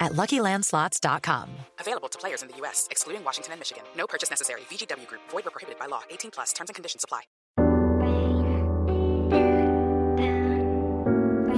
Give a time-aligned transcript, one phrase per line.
[0.00, 1.50] at LuckyLandSlots.com.
[1.80, 3.84] Available to players in the U.S., excluding Washington and Michigan.
[3.96, 4.60] No purchase necessary.
[4.70, 5.22] VGW Group.
[5.30, 6.02] Void where prohibited by law.
[6.10, 6.52] 18 plus.
[6.52, 7.22] Terms and conditions apply.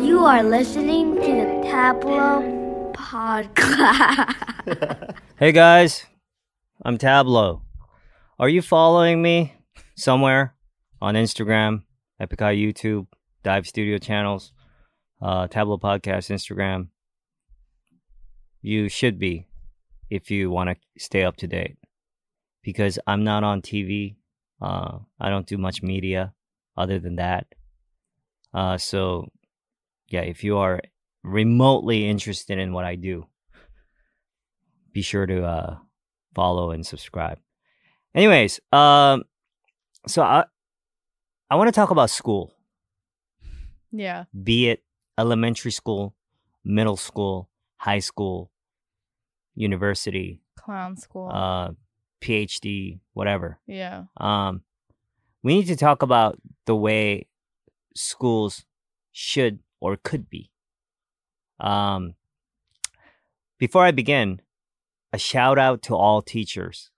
[0.01, 4.35] You are listening to the Tablo Podcast.
[5.39, 6.05] Hey guys,
[6.85, 7.61] I'm Tablo.
[8.41, 9.55] Are you following me
[9.97, 10.55] somewhere
[11.01, 11.83] on Instagram,
[12.21, 13.07] Epik High YouTube,
[13.45, 14.53] Dive Studio channels,
[15.23, 16.89] uh, Tablo Podcast Instagram?
[18.63, 19.47] You should be
[20.11, 21.77] if you want to stay up to date
[22.63, 24.17] because I'm not on TV.
[24.61, 26.33] Uh, I don't do much media
[26.77, 27.47] other than that.
[28.53, 29.29] Uh, so,
[30.09, 30.81] yeah, if you are
[31.23, 33.27] remotely interested in what I do,
[34.93, 35.77] be sure to uh,
[36.35, 37.39] follow and subscribe.
[38.15, 39.25] Anyways, um,
[40.07, 40.45] so I
[41.51, 42.53] I want to talk about school,
[43.93, 44.25] Yeah.
[44.43, 44.83] be it
[45.17, 46.15] elementary school,
[46.65, 48.51] middle school, high school,
[49.55, 51.29] university, Clown school.
[51.33, 51.71] uh,
[52.21, 53.59] PhD, whatever.
[53.67, 54.05] yeah.
[54.17, 54.63] Um,
[55.43, 57.29] we need to talk about the way
[57.95, 58.65] schools
[59.13, 60.51] should or could be.
[61.61, 62.15] Um,
[63.59, 64.41] before I begin,
[65.13, 66.91] a shout out to all teachers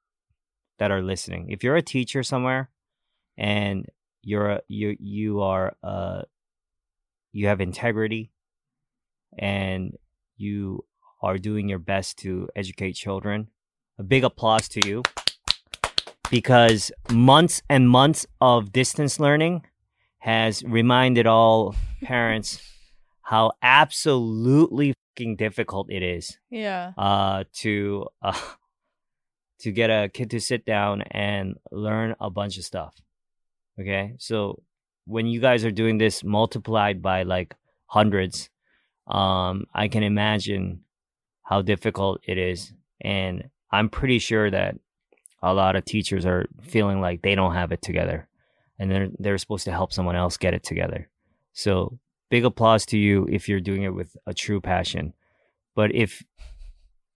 [0.78, 1.50] that are listening.
[1.50, 2.70] If you're a teacher somewhere
[3.36, 3.86] and
[4.22, 6.22] you're a, you you are uh
[7.32, 8.32] you have integrity
[9.38, 9.96] and
[10.40, 10.84] you
[11.22, 13.48] are doing your best to educate children,
[13.98, 15.02] a big applause to you
[16.30, 19.64] because months and months of distance learning
[20.18, 22.62] has reminded all parents
[23.22, 26.92] how absolutely fucking difficult it is Yeah.
[26.96, 28.38] uh, to uh,
[29.60, 32.94] to get a kid to sit down and learn a bunch of stuff.
[33.78, 34.62] Okay, so
[35.06, 37.54] when you guys are doing this multiplied by like
[37.86, 38.49] hundreds,
[39.10, 40.84] um, I can imagine
[41.42, 44.76] how difficult it is, and I'm pretty sure that
[45.42, 48.28] a lot of teachers are feeling like they don't have it together,
[48.78, 51.08] and they're they're supposed to help someone else get it together.
[51.52, 51.98] So
[52.30, 55.14] big applause to you if you're doing it with a true passion.
[55.74, 56.22] But if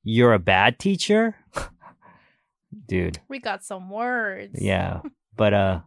[0.03, 1.37] you're a bad teacher,
[2.87, 4.59] dude, We got some words.
[4.61, 5.01] yeah.
[5.37, 5.81] But uh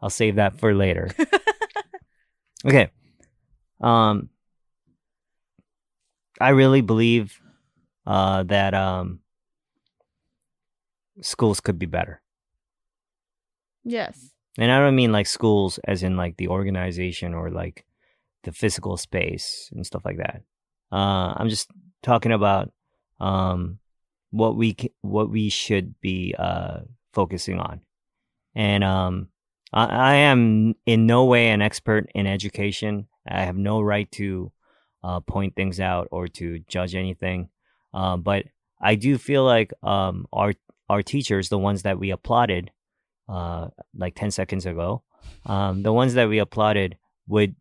[0.00, 1.10] I'll save that for later.
[2.66, 2.90] okay.
[3.80, 4.30] Um
[6.40, 7.40] I really believe
[8.06, 9.20] uh that um
[11.22, 12.22] schools could be better.
[13.84, 14.30] yes.
[14.58, 17.84] And I don't mean like schools as in like the organization or like
[18.42, 20.42] the physical space and stuff like that.
[20.92, 21.70] Uh, I'm just
[22.02, 22.72] talking about
[23.20, 23.78] um,
[24.30, 26.80] what we what we should be uh,
[27.12, 27.80] focusing on.
[28.54, 29.28] And um,
[29.72, 33.06] I, I am in no way an expert in education.
[33.26, 34.50] I have no right to
[35.02, 37.48] uh, point things out or to judge anything.
[37.92, 38.44] Uh, but
[38.80, 40.54] I do feel like um, our
[40.88, 42.72] our teachers, the ones that we applauded
[43.28, 45.02] uh, like 10 seconds ago,
[45.46, 46.96] um, the ones that we applauded
[47.28, 47.54] would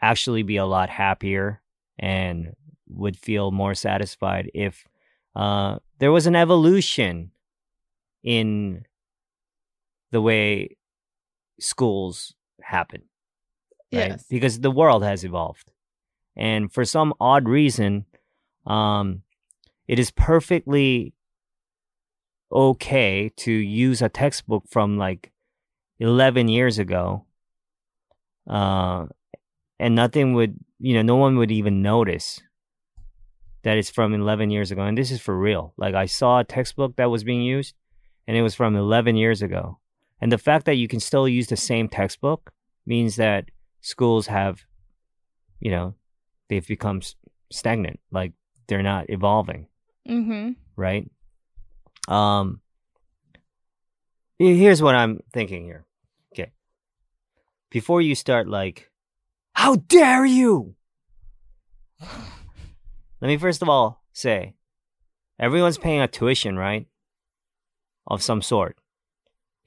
[0.00, 1.60] actually be a lot happier
[1.98, 2.54] and
[2.88, 4.86] would feel more satisfied if
[5.34, 7.32] uh, there was an evolution
[8.22, 8.84] in
[10.12, 10.76] the way
[11.58, 13.02] schools happen.
[13.92, 14.10] Right?
[14.10, 14.24] Yes.
[14.28, 15.72] Because the world has evolved.
[16.36, 18.06] And for some odd reason,
[18.66, 19.22] um,
[19.88, 21.14] it is perfectly
[22.52, 25.30] okay to use a textbook from like
[26.00, 27.24] 11 years ago
[28.48, 29.06] uh,
[29.78, 32.42] and nothing would you know no one would even notice
[33.62, 34.82] that it's from 11 years ago.
[34.82, 35.74] And this is for real.
[35.76, 37.74] Like i saw a textbook that was being used
[38.26, 39.78] and it was from 11 years ago.
[40.20, 42.52] And the fact that you can still use the same textbook
[42.86, 43.46] means that
[43.80, 44.64] schools have
[45.60, 45.94] you know
[46.50, 47.00] they've become
[47.50, 48.32] stagnant like
[48.68, 49.66] they're not evolving
[50.08, 50.50] Mm-hmm.
[50.76, 51.08] right?
[52.08, 52.60] Um,
[54.38, 55.84] here's what I'm thinking here.
[56.32, 56.50] Okay.
[57.70, 58.90] Before you start, like,
[59.52, 60.74] how dare you?
[62.00, 64.54] Let me first of all say
[65.38, 66.86] everyone's paying a tuition, right?
[68.06, 68.78] Of some sort.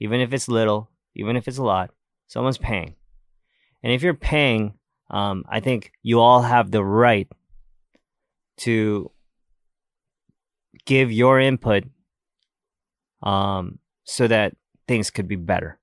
[0.00, 1.90] Even if it's little, even if it's a lot,
[2.26, 2.96] someone's paying.
[3.82, 4.74] And if you're paying,
[5.10, 7.28] um, I think you all have the right
[8.58, 9.10] to
[10.86, 11.84] give your input
[13.22, 14.56] um, so that
[14.86, 15.78] things could be better.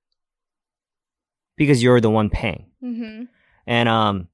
[1.56, 2.66] because you're the one paying.
[2.82, 3.24] Mm-hmm.
[3.66, 4.28] And um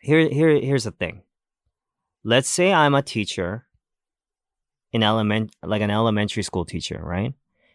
[0.00, 1.22] here here here's the thing.
[2.24, 3.66] Let's say I'm a teacher
[4.92, 7.34] in element like an elementary school teacher, right?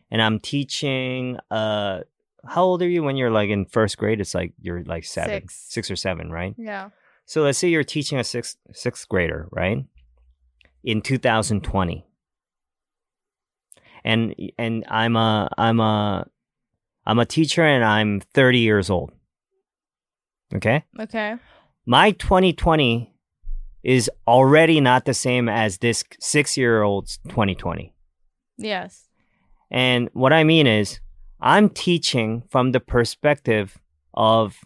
[0.10, 2.02] And I'm teaching uh
[2.46, 4.20] how old are you when you're like in first grade?
[4.22, 5.66] It's like you're like seven, Six.
[5.70, 6.56] six or seven, right?
[6.58, 6.90] Yeah.
[7.26, 9.86] So let's say you're teaching a sixth sixth grader, right?
[10.84, 12.06] In 2020.
[14.04, 16.28] And and I'm a I'm a
[17.06, 19.12] I'm a teacher and I'm 30 years old.
[20.54, 20.84] Okay?
[21.00, 21.36] Okay.
[21.86, 23.14] My 2020
[23.84, 27.94] is already not the same as this 6-year-old's 2020.
[28.58, 29.08] Yes.
[29.72, 31.00] And what I mean is
[31.42, 33.80] I'm teaching from the perspective
[34.14, 34.60] of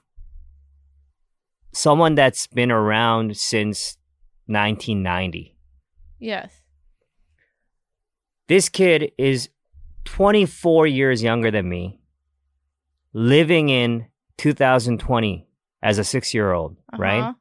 [1.74, 3.98] someone that's been around since
[4.48, 5.58] 1990.
[6.20, 6.52] Yes.
[8.48, 9.50] This kid is
[10.06, 12.00] 24 years younger than me,
[13.14, 14.08] living in
[14.38, 15.48] 2020
[15.82, 17.22] as a six year old, right?
[17.22, 17.34] Uh-huh.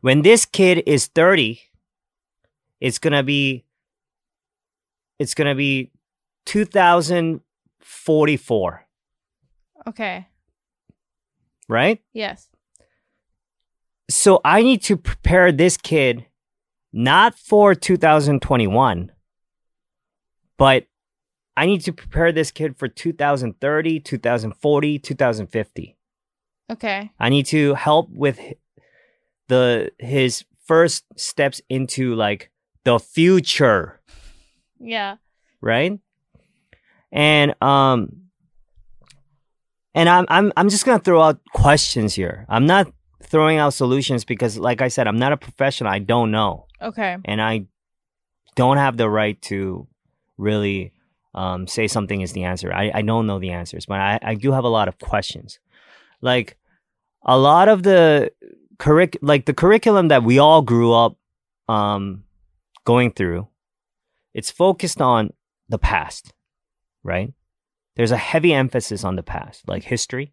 [0.00, 1.60] When this kid is 30,
[2.80, 3.64] it's going to be
[5.18, 5.90] it's going to be
[7.84, 8.86] 2044,
[9.86, 10.26] Okay.
[11.68, 12.00] right?
[12.12, 12.48] Yes.
[14.10, 16.26] So I need to prepare this kid
[16.92, 19.12] not for 2021,
[20.56, 20.86] but
[21.56, 25.96] I need to prepare this kid for 2030, 2040, 2050.
[26.72, 27.10] Okay.
[27.18, 28.40] I need to help with
[29.48, 32.50] the his first steps into like
[32.84, 34.00] the future,
[34.80, 35.16] Yeah.
[35.60, 35.98] right?
[37.14, 38.24] And um
[39.94, 42.44] and I'm I'm I'm just going to throw out questions here.
[42.48, 45.90] I'm not throwing out solutions because like I said, I'm not a professional.
[45.90, 46.66] I don't know.
[46.82, 47.16] Okay.
[47.24, 47.66] And I
[48.56, 49.86] don't have the right to
[50.36, 50.92] really
[51.34, 52.72] um, say something is the answer.
[52.72, 55.58] I, I don't know the answers, but I, I do have a lot of questions.
[56.20, 56.56] Like
[57.24, 58.32] a lot of the
[58.78, 61.16] curric like the curriculum that we all grew up
[61.68, 62.24] um,
[62.84, 63.48] going through,
[64.32, 65.32] it's focused on
[65.68, 66.32] the past,
[67.04, 67.32] right?
[67.96, 70.32] There's a heavy emphasis on the past, like history.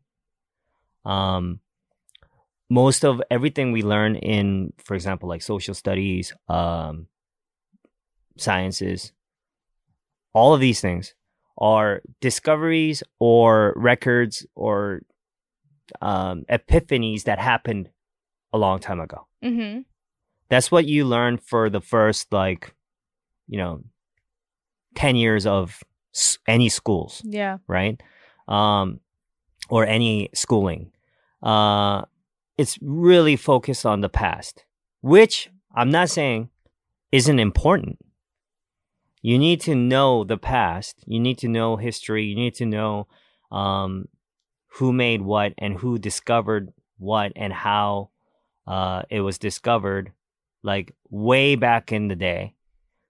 [1.06, 1.60] Um,
[2.70, 7.08] most of everything we learn in, for example, like social studies, um,
[8.38, 9.12] sciences,
[10.34, 11.14] all of these things
[11.58, 15.02] are discoveries or records or
[16.02, 17.90] um, epiphanies that happened
[18.54, 19.28] a long time ago.
[19.44, 19.82] Mm-hmm.
[20.50, 22.74] That's what you learn for the first, like,
[23.48, 23.84] you know,
[24.96, 25.84] 10 years of
[26.48, 27.58] any schools Yeah.
[27.68, 28.02] right?
[28.48, 29.00] Um,
[29.70, 30.92] or any schooling.
[31.42, 32.04] Uh,
[32.58, 34.66] it's really focused on the past,
[35.02, 36.50] which I'm not saying
[37.12, 37.98] isn't important.
[39.22, 41.04] You need to know the past.
[41.06, 42.26] You need to know history.
[42.26, 43.08] You need to know
[43.52, 44.08] um,
[44.78, 48.10] who made what and who discovered what and how
[48.68, 50.12] uh, it was discovered,
[50.64, 52.54] like way back in the day,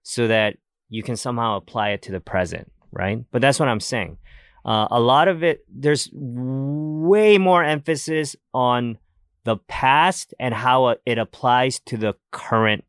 [0.02, 0.56] so that
[0.88, 3.24] you can somehow apply it to the present, right?
[3.30, 4.18] But that's what I'm saying.
[4.64, 8.98] Uh, a lot of it, there's way more emphasis on
[9.44, 12.84] the past and how it- applies to the current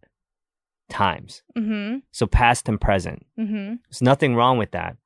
[0.90, 1.42] times.
[1.58, 2.00] Mm-hmm.
[2.12, 3.26] So past and present.
[3.40, 3.76] Mm-hmm.
[3.90, 4.98] There's nothing wrong with that.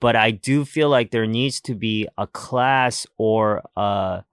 [0.00, 4.24] But I do feel like there needs to be a class or a,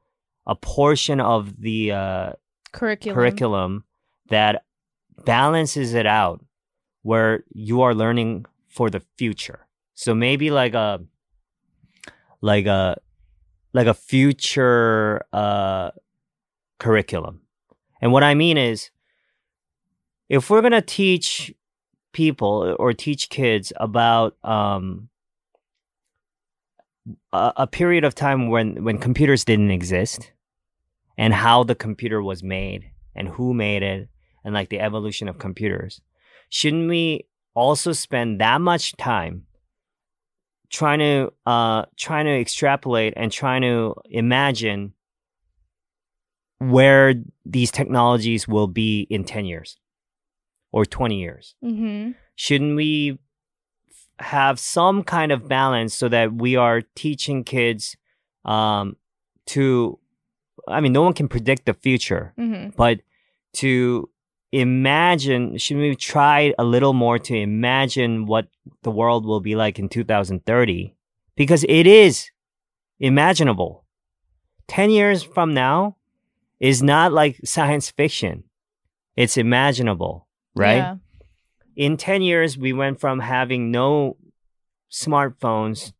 [0.48, 2.32] a portion of the uh,
[2.72, 3.16] Curriculum.
[3.16, 3.84] curriculum
[4.30, 4.63] that
[5.25, 6.44] balances it out
[7.04, 9.68] where you are learning for the future.
[10.01, 11.00] So maybe like a
[12.41, 13.00] like a
[13.72, 15.91] like a future uh
[16.79, 17.41] curriculum.
[18.01, 18.89] And what I mean is
[20.27, 21.53] if we're going to teach
[22.13, 25.10] people or teach kids about um
[27.31, 30.31] a, a period of time when when computers didn't exist
[31.15, 34.10] and how the computer was made and who made it
[34.43, 36.01] and like the evolution of computers
[36.50, 39.46] shouldn't we also spend that much time
[40.72, 44.94] trying to uh trying to extrapolate and trying to imagine
[46.60, 49.78] where these technologies will be in 10 years
[50.72, 52.12] or 20 years Mm-hmm.
[52.36, 53.20] shouldn't we
[54.20, 57.98] f- have some kind of balance so that we are teaching kids
[58.46, 58.96] um,
[59.48, 59.98] to
[60.68, 62.70] i mean no one can predict the future Mm-hmm.
[62.78, 63.00] but
[63.54, 64.10] to
[64.51, 68.48] imagine shouldn't we try a little more to imagine what
[68.84, 70.96] the world will be like in 2030
[71.36, 72.29] because it is
[73.00, 73.86] imaginable
[74.67, 75.96] 10 years from now
[76.60, 78.43] is not like science fiction
[79.15, 80.96] it's imaginable right Yeah.
[81.75, 84.17] in 10 years we went from having no
[84.91, 85.93] smartphones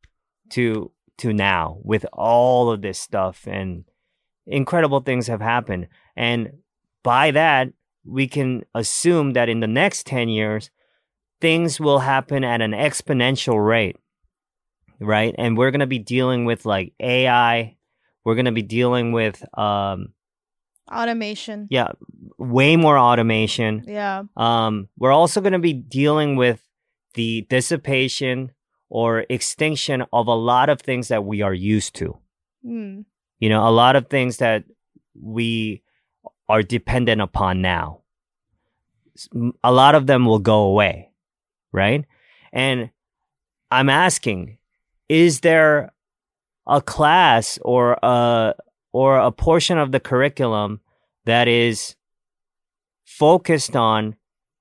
[0.50, 3.86] to to now with all of this stuff and
[4.48, 5.88] incredible things have happened.
[6.16, 6.54] And
[7.04, 7.70] by that,
[8.06, 10.70] we can assume that in the next 10 years,
[11.40, 13.98] things will happen at an exponential rate,
[15.00, 15.34] right?
[15.38, 17.78] And we're going to be dealing with like AI.
[18.24, 20.14] We're going to be dealing with, um,
[20.92, 21.68] Automation.
[21.70, 21.92] yeah,
[22.38, 23.86] way more automation.
[23.88, 24.24] Yeah.
[24.36, 26.62] Um, we're also going to be dealing with
[27.14, 28.52] the dissipation
[28.90, 32.18] or extinction of a lot of things that we are used to.
[32.66, 33.06] Mm.
[33.40, 34.66] You know, a lot of things that
[35.20, 35.82] we
[36.52, 38.02] are dependent upon now.
[39.64, 41.12] A lot of them will go away,
[41.72, 42.04] right?
[42.52, 42.90] And
[43.72, 44.58] I'm asking,
[45.08, 45.94] is there
[46.68, 48.54] a class or a
[48.92, 50.82] or a portion of the curriculum
[51.24, 51.96] that is
[53.06, 54.18] focused on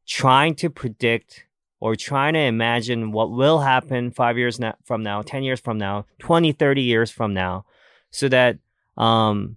[0.06, 1.44] trying to predict
[1.80, 5.78] or trying to imagine what will happen 5 years na- from now, 10 years from
[5.78, 7.64] now, 20, 30 years from now
[8.12, 8.58] so that
[8.96, 9.56] um,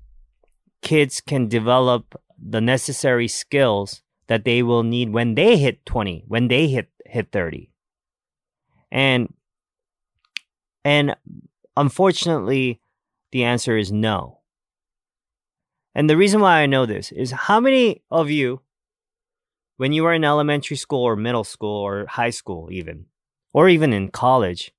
[0.83, 6.47] kids can develop the necessary skills that they will need when they hit 20 when
[6.47, 7.71] they hit hit 30
[8.91, 9.33] and
[10.85, 11.15] and
[11.77, 12.79] unfortunately
[13.31, 14.41] the answer is no.
[15.95, 18.61] And the reason why i know this is how many of you
[19.77, 23.05] when you were in elementary school or middle school or high school even
[23.53, 24.71] or even in college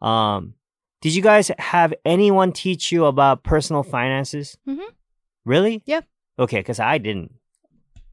[0.00, 0.54] um
[1.02, 4.56] did you guys have anyone teach you about personal finances?
[4.68, 4.86] Mhm.
[5.44, 6.04] Really Yep.
[6.38, 7.32] okay because i didn't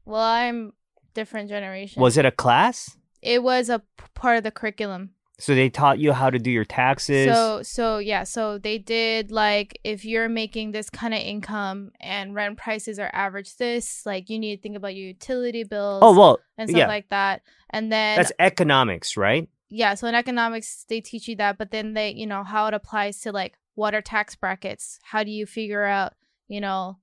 [0.04, 0.72] Well, I'm
[1.14, 2.00] different generation.
[2.02, 3.84] was it a class It was a p-
[4.14, 5.10] part of the curriculum.
[5.38, 9.30] so they taught you how to do your taxes So so yeah, so they did
[9.30, 14.28] like if you're making this kind of income and rent prices are average this, like
[14.30, 17.42] you need to think about your utility bills oh well and stuff yeah like that.
[17.70, 21.94] And then that's economics right yeah, so in economics they teach you that, but then
[21.94, 24.98] they, you know, how it applies to like what are tax brackets?
[25.02, 26.12] How do you figure out,
[26.48, 26.98] you know,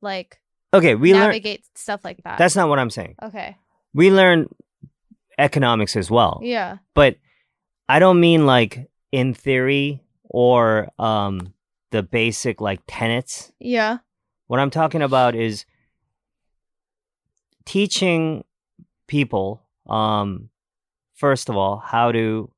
[0.00, 0.40] like
[0.74, 2.38] okay we navigate stuff like that.
[2.38, 3.56] that's not what i'm saying okay.
[3.94, 4.48] we learn
[5.38, 6.78] economics as well Yeah.
[6.94, 7.16] but
[7.88, 11.52] i don't mean like in theory or um
[11.90, 13.98] the basic like tenets Yeah.
[14.46, 15.64] What I'm talking about is
[17.64, 18.44] teaching
[19.06, 20.50] people, um,
[21.14, 22.50] first of all, how to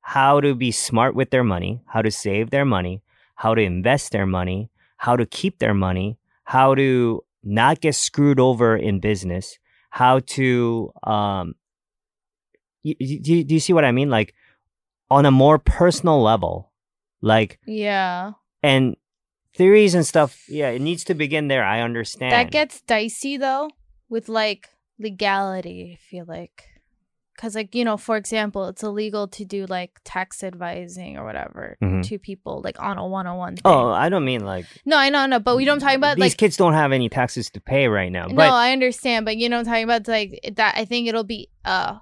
[0.00, 3.02] how to be smart with their money, how to save their money,
[3.36, 6.17] how to invest their money, how to keep their money,
[6.48, 9.58] how to not get screwed over in business,
[9.90, 11.54] how to um,
[12.84, 14.08] do you, do you see what I mean?
[14.08, 14.34] Like
[15.10, 16.72] on a more personal level,
[17.20, 18.32] like Yeah.
[18.62, 18.96] and
[19.54, 23.70] theories and stuff yeah it needs to begin there i understand That gets dicey though
[24.08, 24.68] with like
[25.00, 26.64] legality, I feel like.
[27.40, 31.76] Cuz like, you know, for example, it's illegal to do like tax advising or whatever
[31.80, 32.02] Mhm.
[32.08, 33.62] to people like on a one-on-one thing.
[33.64, 36.32] oh i don't mean like No, I know, no, but we don't talk about these
[36.32, 39.48] like kids don't have any taxes to pay right now No, I understand, but you
[39.48, 41.98] know what I'm talking about like that I think it'll be uh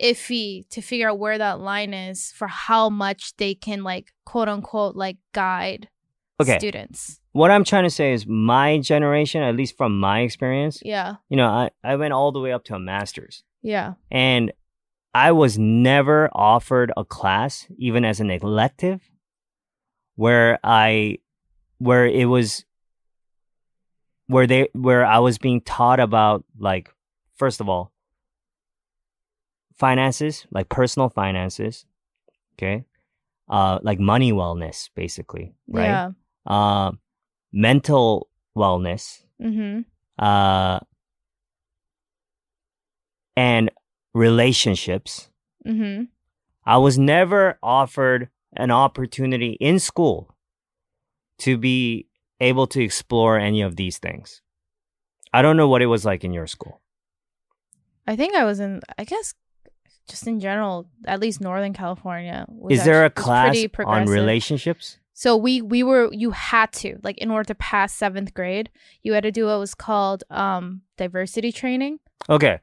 [0.00, 4.48] iffy to figure out where that line is for how much they can like quote
[4.48, 5.88] unquote like guide
[6.40, 7.18] okay students.
[7.32, 11.16] what i'm trying to say is my generation at least from my experience Yeah.
[11.28, 13.94] you know i, I went all the way up to a master's Yeah.
[14.10, 14.52] and
[15.14, 19.00] i was never offered a class even as an elective
[20.16, 21.18] where i
[21.78, 22.64] where it was
[24.26, 26.90] where they where i was being taught about like
[27.36, 27.92] first of all
[29.76, 31.86] finances like personal finances
[32.54, 32.84] okay
[33.48, 36.10] uh like money wellness basically right Yeah.
[36.46, 36.92] uh
[37.52, 39.84] mental wellness Mhm.
[40.18, 40.80] uh
[43.38, 43.70] and
[44.14, 45.28] relationships
[45.64, 46.08] Mhm.
[46.64, 50.34] I was never offered an opportunity in school
[51.38, 52.08] to be
[52.40, 54.42] able to explore any of these things.
[55.32, 56.80] I don't know what it was like in your school.
[58.06, 59.34] I think I was in I guess
[60.08, 62.46] just in general, at least Northern California.
[62.48, 64.98] was Is there a class on relationships?
[65.12, 68.70] So we we were you had to like in order to pass seventh grade,
[69.02, 71.98] you had to do what was called um diversity training.
[72.28, 72.60] Okay.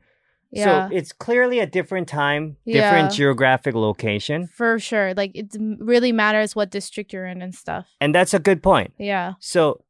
[0.56, 2.82] Yeah, So it's clearly a different time, Yeah.
[2.82, 4.48] different geographic location.
[4.48, 5.14] for sure.
[5.14, 7.86] Like it really matters what district you're in and stuff.
[8.00, 8.94] And that's a good point.
[8.98, 9.84] Yeah, So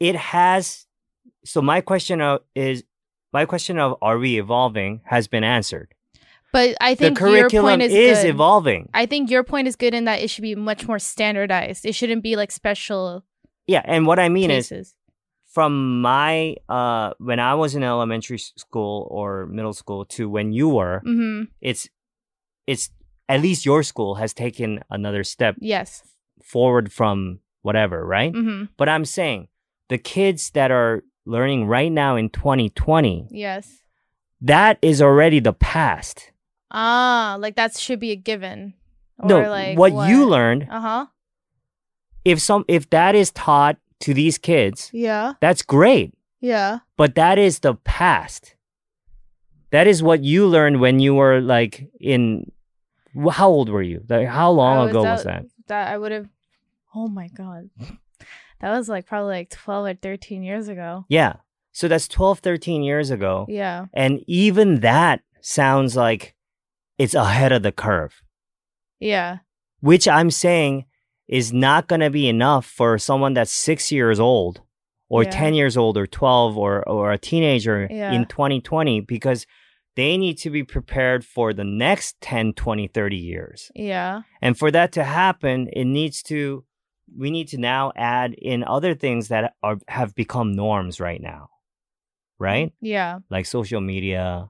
[0.00, 0.86] it has
[1.44, 2.82] so my question of is
[3.32, 5.94] my question of are we evolving has been answered.
[6.52, 8.88] but I The think your curriculum point is, is evolving.
[8.92, 11.86] I think your point is good in that it should be much more standardized.
[11.86, 13.22] It shouldn't be like special
[13.68, 14.94] Yeah, and what I mean is cases.
[15.50, 20.68] From my uh when I was in elementary school or middle school to when you
[20.68, 21.88] were, hmm it's
[22.66, 22.90] it's
[23.28, 26.02] at least your school has taken another step Yes.
[26.42, 28.32] forward from whatever, right?
[28.32, 28.64] Mm-hmm.
[28.76, 29.48] But I'm saying
[29.88, 33.82] the kids that are learning right now in 2020, Yes.
[34.40, 36.32] that is already the past.
[36.70, 38.74] Ah, like that should be a given.
[39.18, 41.06] Or no, like what, you learned, Uh huh.
[42.24, 45.34] if some if that is taught to these kids, Yeah.
[45.40, 46.14] that's great.
[46.40, 46.78] Yeah.
[46.96, 48.54] But that is the past.
[49.70, 52.50] That is what you learned when you were like in
[53.32, 54.02] how old were you?
[54.08, 55.44] Like how long I ago was that?
[55.68, 56.28] That I would have.
[56.94, 57.70] Oh my god,
[58.60, 61.04] that was like probably like twelve or thirteen years ago.
[61.08, 61.34] Yeah.
[61.72, 63.46] So that's 12, 13 years ago.
[63.48, 63.86] Yeah.
[63.94, 66.34] And even that sounds like
[66.98, 68.22] it's ahead of the curve,
[68.98, 69.38] Yeah.
[69.78, 70.86] which I'm saying
[71.38, 74.60] is not going to be enough for someone that's six years old
[75.08, 75.30] or Yeah.
[75.30, 78.12] 10 years old or 12 or, or a teenager Yeah.
[78.12, 79.46] in 2020 because
[79.96, 83.70] they need to be prepared for the next 10, 20, 30 years.
[83.74, 84.22] Yeah.
[84.42, 86.64] And for that to happen, it needs to,
[87.16, 91.48] we need to now add in other things that are, have become norms right now,
[92.38, 92.68] right?
[92.70, 93.18] Mm, yeah.
[93.30, 94.48] Like social media,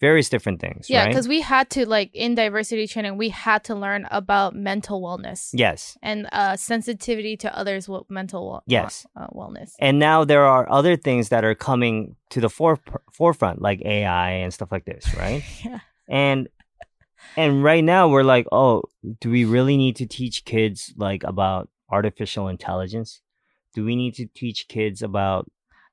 [0.00, 1.00] various different things, Yeah.
[1.04, 1.08] right?
[1.08, 5.50] Because we had to like in diversity training, we had to learn about mental wellness
[5.52, 5.98] yes.
[6.02, 9.06] and uh, sensitivity to others' w- mental wel- Yes.
[9.14, 9.72] uh, wellness.
[9.78, 12.80] And now there are other things that are coming to the fore-
[13.12, 15.42] forefront, like AI and stuff like this, right?
[15.64, 15.80] Yeah.
[16.08, 16.48] and
[17.36, 18.82] and right now we're like, oh,
[19.20, 23.20] do we really need to teach kids like about artificial intelligence?
[23.74, 25.46] Do we need to teach kids about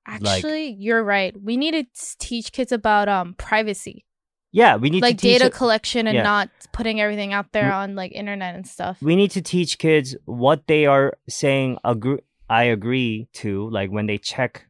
[0.08, 1.36] Like- Actually, you're right.
[1.42, 1.86] We need to
[2.20, 4.06] teach kids about um privacy,
[4.52, 6.24] yeah, we need like to teach Like data collection and yeah.
[6.24, 8.98] not putting everything out there on like internet and stuff.
[9.02, 14.08] we need to teach kids what they are saying agree I agree to like when
[14.08, 14.66] they check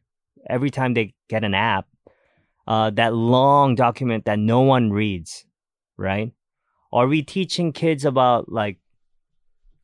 [0.50, 1.86] every time they get an app
[2.66, 5.46] uh that long document that no one reads
[5.96, 6.32] right
[6.92, 8.78] are we teaching kids about like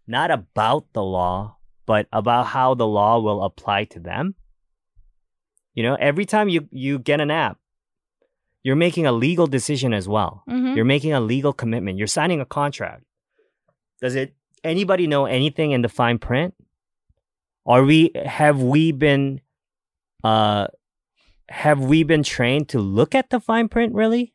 [0.06, 1.56] not about the law
[1.86, 4.34] but about how the law will apply to them
[5.74, 7.58] you know every time you you get an app
[8.62, 10.74] you're making a legal decision as well Mhm.
[10.76, 11.98] you're making a legal commitment.
[11.98, 13.04] You're signing a contract.
[14.00, 16.54] Does it anybody know anything in the fine print?
[17.66, 19.40] Are we have we been
[20.22, 20.68] uh
[21.50, 24.32] have we been trained to look at the fine print really?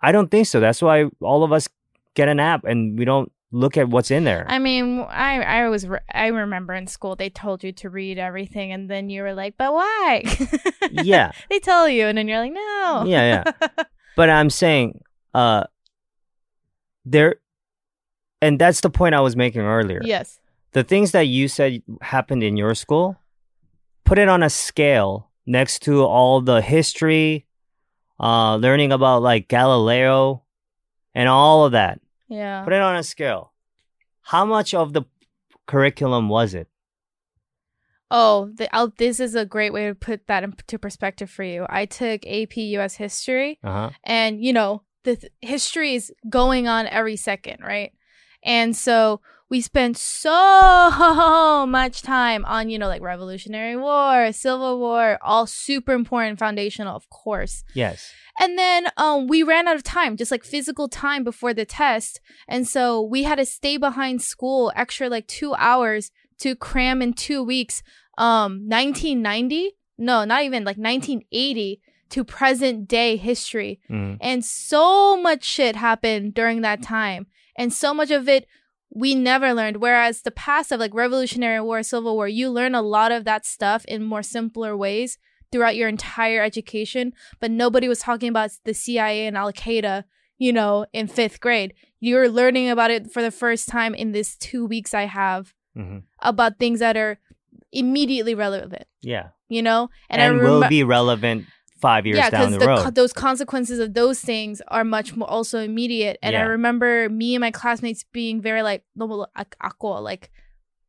[0.00, 0.60] I don't think so.
[0.60, 1.68] That's why all of us
[2.14, 4.44] get an app and we don't look at what's in there.
[4.48, 8.18] I mean, I I was re- I remember in school they told you to read
[8.18, 10.22] everything, and then you were like, "But why?"
[10.90, 11.32] yeah.
[11.50, 13.68] they tell you, and then you're like, "No." Yeah, yeah.
[14.16, 15.02] But I'm saying
[15.34, 15.64] uh
[17.04, 17.36] there
[18.40, 20.00] and that's the point I was making earlier.
[20.02, 20.40] yes.
[20.72, 23.16] the things that you said happened in your school,
[24.04, 27.46] put it on a scale next to all the history,
[28.18, 30.42] uh, learning about like Galileo
[31.14, 32.00] and all of that.
[32.28, 32.64] Yeah.
[32.64, 33.52] Put it on a scale.
[34.22, 35.02] How much of the
[35.66, 36.68] curriculum was it?
[38.10, 41.66] Oh, the, I'll, this is a great way to put that into perspective for you.
[41.68, 43.90] I took AP US history, Uh huh.
[44.04, 47.92] and you know the th- history is going on every second, right?
[48.44, 55.18] And so we spent so much time on you know like Revolutionary War, Civil War,
[55.22, 57.64] all super important, foundational, of course.
[57.74, 58.12] Yes.
[58.38, 62.20] And then um, we ran out of time, just like physical time before the test.
[62.46, 67.14] And so we had to stay behind school extra like two hours to cram in
[67.14, 67.82] two weeks
[68.18, 69.72] um, 1990.
[69.96, 71.80] No, not even like 1980
[72.10, 73.80] to present day history.
[73.90, 74.18] Mhm.
[74.20, 77.26] And so much shit happened during that time.
[77.56, 78.46] And so much of it
[78.96, 79.76] we never learned.
[79.76, 83.44] Whereas the past of like Revolutionary War, Civil War, you learn a lot of that
[83.44, 85.18] stuff in more simpler ways
[85.52, 87.12] throughout your entire education.
[87.38, 90.04] But nobody was talking about the CIA and Al Qaeda,
[90.38, 91.74] you know, in fifth grade.
[92.00, 95.98] You're learning about it for the first time in this two weeks I have hmm
[96.20, 97.18] about things that are
[97.72, 99.28] immediately relevant, Yeah.
[99.48, 99.90] you know?
[100.08, 101.44] And, I will be relevant
[101.80, 102.82] five years yeah, down the, the road.
[102.84, 106.18] co- those consequences of those things are much more also immediate.
[106.22, 110.30] And I remember me and my classmates being very like, "No, ak- like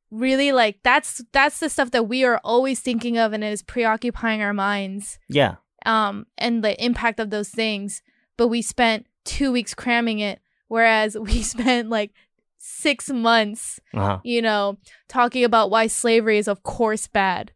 [0.09, 4.41] really like that's that's the stuff that we are always thinking of and is preoccupying
[4.41, 5.19] our minds.
[5.27, 5.55] yeah.
[5.85, 8.01] Um, and the impact of those things.
[8.35, 12.11] But we spent two weeks cramming it, whereas we spent like
[12.57, 14.19] six months, Uh-huh.
[14.23, 17.51] you know, talking about why slavery is of course bad.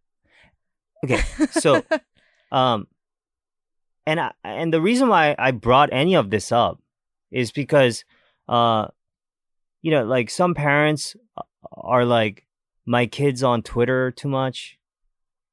[1.03, 1.21] Okay.
[1.51, 1.83] So,
[2.51, 2.87] um,
[4.05, 6.79] and I, and the reason why I brought any of this up
[7.31, 8.03] is because,
[8.47, 8.87] uh,
[9.81, 11.15] you know, like some parents
[11.71, 12.45] are like,
[12.85, 14.77] my kids on Twitter too much,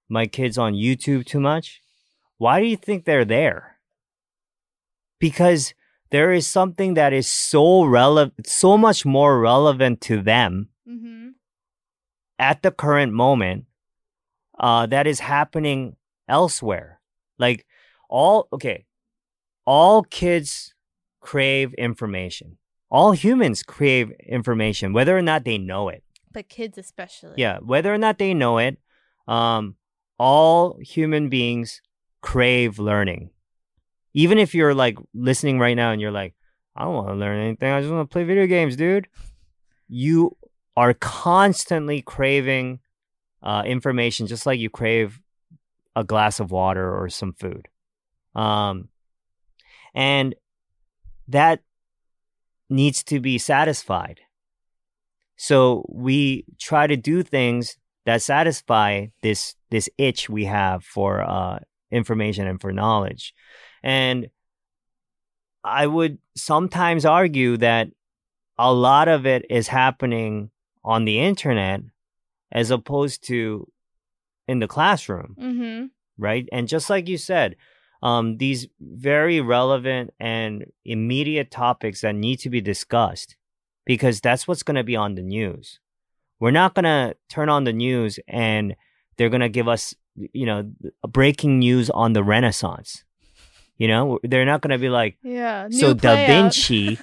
[0.09, 1.81] my kids on YouTube too much.
[2.39, 3.79] Why do you think they're there?
[5.19, 5.75] Because
[6.11, 11.31] there is something that is so relevant, so much more relevant to them mm-hmm.
[12.39, 13.67] at the current moment
[14.59, 15.97] uh, that is happening
[16.29, 17.01] elsewhere.
[17.39, 17.67] Like
[18.09, 18.87] all, okay,
[19.65, 20.75] all kids
[21.21, 22.59] crave information.
[22.91, 26.03] All humans crave information, whether or not they know it.
[26.33, 27.35] But kids especially.
[27.37, 28.79] Yeah, whether or not they know it,
[29.27, 29.77] um,
[30.19, 31.83] all human beings
[32.23, 33.31] crave learning.
[34.15, 36.35] Even if you're like listening right now and you're like,
[36.75, 37.71] I don't want to learn anything.
[37.71, 39.09] I just want to play video games, dude.
[39.89, 40.37] You
[40.77, 42.81] are constantly craving
[43.43, 45.21] uh, information, just like you crave
[45.95, 47.69] a glass of water or some food.
[48.39, 48.89] Um,
[49.95, 50.35] and
[51.29, 51.61] that
[52.71, 54.21] needs to be satisfied.
[55.37, 61.59] So we try to do things that satisfy this this itch we have for uh,
[61.91, 63.35] information and for knowledge.
[63.83, 64.29] And
[65.65, 67.89] I would sometimes argue that
[68.59, 70.51] a lot of it is happening
[70.85, 71.81] on the internet
[72.51, 73.69] as opposed to
[74.47, 75.87] in the classroom, Mm-hmm.
[76.17, 76.49] right?
[76.51, 77.57] And just like you said,
[78.03, 83.37] um, these very relevant and immediate topics that need to be discussed
[83.85, 85.81] because that's what's going to be on the news.
[86.41, 88.77] We're not going to turn on the news and
[89.17, 90.71] they're going to give us, you know,
[91.09, 93.05] breaking news on the Renaissance.
[93.77, 95.69] You know, they're not going to be like, Yeah.
[95.71, 96.27] so Da.
[96.27, 96.99] Vinci,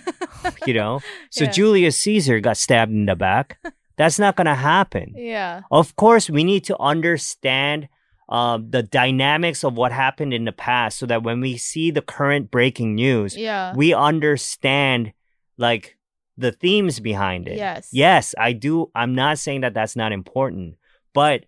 [0.66, 1.52] you know, so Yeah.
[1.52, 3.58] Julius Caesar got stabbed in the back.
[3.98, 5.14] That's not going to happen.
[5.16, 5.62] Yeah.
[5.72, 7.88] Of course, we need to understand
[8.28, 12.02] uh, the dynamics of what happened in the past so that when we see the
[12.02, 13.74] current breaking news, Yeah.
[13.76, 15.14] we understand
[15.58, 15.98] like
[16.38, 17.58] the themes behind it.
[17.58, 17.90] Yes.
[17.94, 18.90] Yes, I do.
[18.96, 20.76] I'm not saying that that's not important,
[21.14, 21.46] but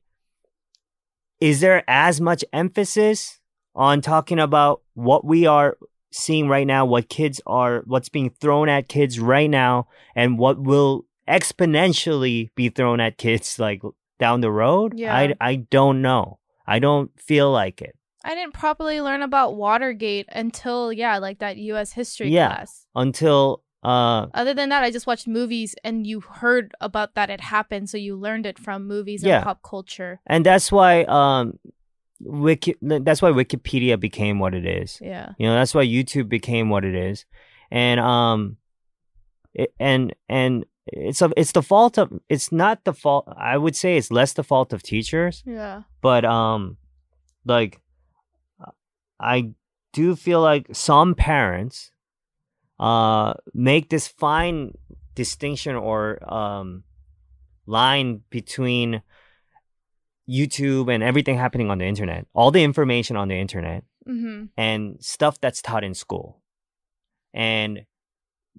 [1.41, 3.39] is there as much emphasis
[3.75, 5.77] on talking about what we are
[6.11, 10.59] seeing right now, what kids are, what's being thrown at kids right now, and what
[10.59, 13.81] will exponentially be thrown at kids like
[14.19, 14.93] down the road?
[14.97, 15.15] Yeah.
[15.15, 16.39] I, I don't know.
[16.67, 21.55] I don't feel like it I didn't properly learn about Watergate until yeah, like that
[21.57, 21.93] U.S.
[21.93, 22.47] history Yeah.
[22.55, 22.85] class.
[22.95, 27.39] until uh Other than that, I just watched movies and you heard about that it
[27.39, 30.19] happened, so you learned it from movies and pop culture.
[30.25, 31.57] and that's why um
[32.19, 34.99] Wiki that's why Wikipedia became what it is.
[35.01, 35.29] Yeah.
[35.37, 37.25] You know, that's why YouTube became what it is.
[37.71, 38.57] And um
[39.53, 43.75] it, and and it's a, it's the fault of it's not the fault I would
[43.75, 45.83] say it's less the fault of teachers, Yeah.
[46.01, 46.77] but um
[47.45, 47.79] like
[49.19, 49.51] I
[49.93, 51.91] do feel like some parents
[52.79, 54.77] uh make this fine
[55.15, 56.83] distinction or um
[57.65, 59.01] line between
[60.29, 64.45] YouTube and everything happening on the internet, all the information on the internet Mm-hmm.
[64.55, 66.39] and stuff that's taught in school.
[67.33, 67.81] And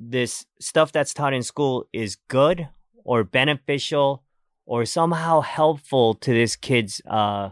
[0.01, 2.69] this stuff that's taught in school is good
[3.05, 4.23] or beneficial
[4.67, 7.51] or somehow helpful to this kid's uh,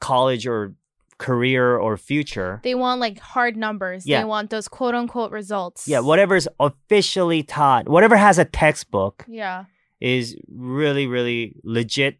[0.00, 0.74] college or
[1.18, 2.60] career or future.
[2.64, 4.06] They want like hard numbers.
[4.06, 4.20] Yeah.
[4.20, 5.86] They want those quote unquote results.
[5.86, 9.66] Yeah, whatever's officially taught, whatever has a textbook Yeah.
[10.00, 12.18] is really, really legit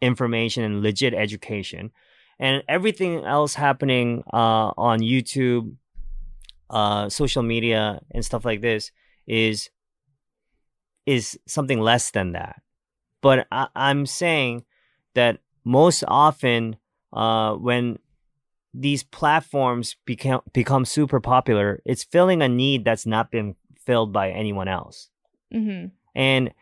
[0.00, 1.90] information and legit education.
[2.38, 5.74] And everything else happening uh, on YouTube,
[6.70, 8.90] uh, social media, and stuff like this
[9.26, 9.70] is
[11.06, 12.60] is something less than that.
[13.22, 14.64] But I, I'm saying
[15.14, 16.76] that most often,
[17.12, 17.98] uh, when
[18.74, 24.30] these platforms become become super popular, it's filling a need that's not been filled by
[24.30, 25.08] anyone else.
[25.52, 25.88] Mm-hmm.
[26.14, 26.52] And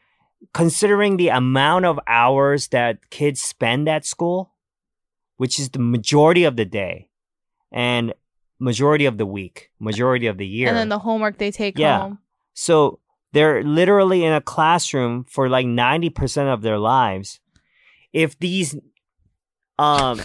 [0.53, 4.53] considering the amount of hours that kids spend at school,
[5.37, 7.09] which is the majority of the day
[7.73, 8.15] and
[8.59, 10.69] majority of the week, majority of the year.
[10.69, 12.01] And then the homework they take Yeah.
[12.01, 12.19] home.
[12.55, 13.01] so
[13.33, 17.39] they're literally in a classroom for like 90% of their lives.
[18.13, 18.77] If these
[19.79, 20.21] um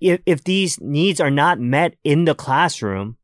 [0.00, 3.16] if, if these needs are not met in the classroom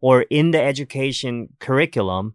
[0.00, 2.34] or in the education curriculum,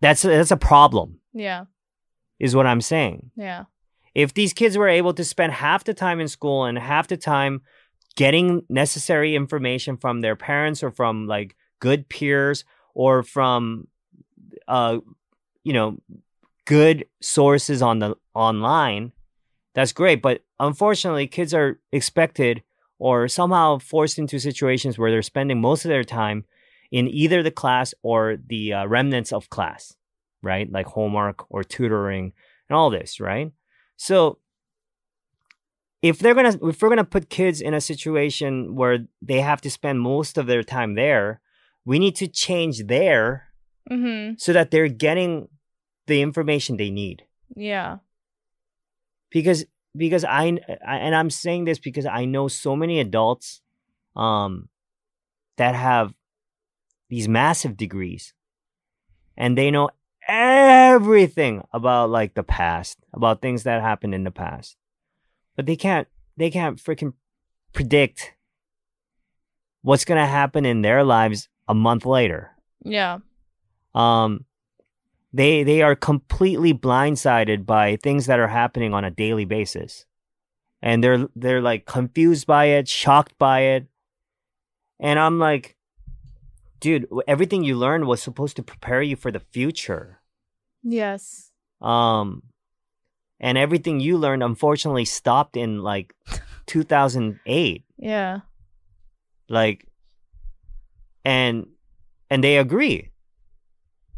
[0.00, 1.64] that's a, that's a problem, Yeah.
[2.38, 3.30] is what I'm saying.
[3.36, 3.64] Yeah.
[4.14, 7.16] If these kids were able to spend half the time in school and half the
[7.16, 7.62] time
[8.16, 13.86] getting necessary information from their parents or from like good peers or from
[14.68, 14.98] uh
[15.62, 15.98] you know
[16.64, 19.12] good sources on the online
[19.74, 20.22] that's great.
[20.22, 22.62] But unfortunately kids are expected
[22.98, 26.46] or somehow forced into situations where they're spending most of their time
[26.90, 29.94] in either the class or the uh, remnants of class
[30.42, 30.70] right?
[30.70, 32.32] Like homework or tutoring
[32.68, 33.52] and all this right?
[33.96, 34.38] So
[36.02, 39.70] if they're gonna if we're gonna put kids in a situation where they have to
[39.70, 41.40] spend most of their time there,
[41.84, 43.44] we need to change there
[43.88, 44.34] Mm-hmm.
[44.36, 45.48] so that they're getting
[46.08, 47.22] the information they need.
[47.54, 47.98] Yeah.
[49.30, 49.64] because
[49.96, 53.60] because I, I and I'm saying this because I know so many adults
[54.16, 54.68] um
[55.56, 56.12] that have
[57.08, 58.34] these massive degrees
[59.36, 59.88] and they know
[60.28, 64.76] everything about like the past about things that happened in the past
[65.56, 67.14] but they can't they can't freaking
[67.72, 68.34] predict
[69.82, 72.52] what's going to happen in their lives a month later
[72.84, 73.18] Yeah.
[73.94, 74.44] um
[75.32, 80.06] they they are completely blindsided by things that are happening on a daily basis
[80.82, 83.86] and they're they're like confused by it shocked by it
[85.00, 85.76] and i'm like
[86.80, 90.20] dude everything you learned was supposed to prepare you for the future
[90.82, 91.50] Yes.
[91.80, 92.42] um
[93.40, 96.14] and everything you learned unfortunately stopped in like
[96.66, 98.40] 2008 Yeah.
[99.48, 99.86] like
[101.24, 101.66] and
[102.30, 103.10] and they agree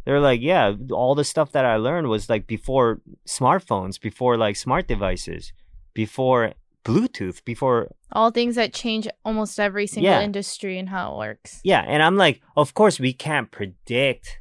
[0.05, 4.57] they're like yeah all the stuff that i learned was like before smartphones before like
[4.57, 5.53] smart devices
[5.95, 6.53] before
[6.85, 10.23] bluetooth before All things that change almost every single Yeah.
[10.23, 11.61] industry and how it works.
[11.65, 14.39] yeah and i'm like of course we can't predict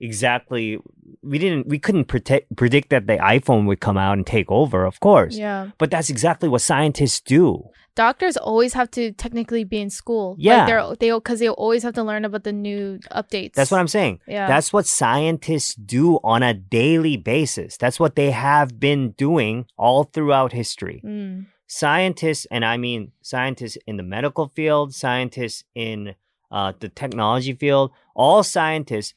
[0.00, 0.78] exactly
[1.22, 4.84] we didn't we couldn't predict predict that the iphone would come out and take over
[4.84, 5.70] of course Yeah.
[5.78, 10.36] but that's exactly what scientists do Doctors always have to technically be in school.
[10.38, 10.58] Yeah.
[10.58, 13.54] Like they're they because they always have to learn about the new updates.
[13.54, 14.20] That's what I'm saying.
[14.26, 14.46] Yeah.
[14.46, 17.76] That's what scientists do on a daily basis.
[17.76, 21.02] That's what they have been doing all throughout history.
[21.04, 21.46] Mm.
[21.66, 26.14] Scientists, and I mean scientists in the medical field, scientists in
[26.50, 29.14] uh, the technology field, all scientists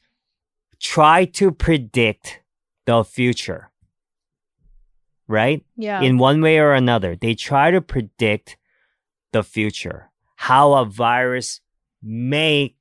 [0.84, 2.40] try to predict
[2.84, 3.70] the future.
[5.26, 5.64] Right?
[5.76, 6.02] Yeah.
[6.02, 7.16] in one way or another.
[7.16, 8.58] They try to predict
[9.32, 11.62] the future, how a virus
[12.02, 12.76] may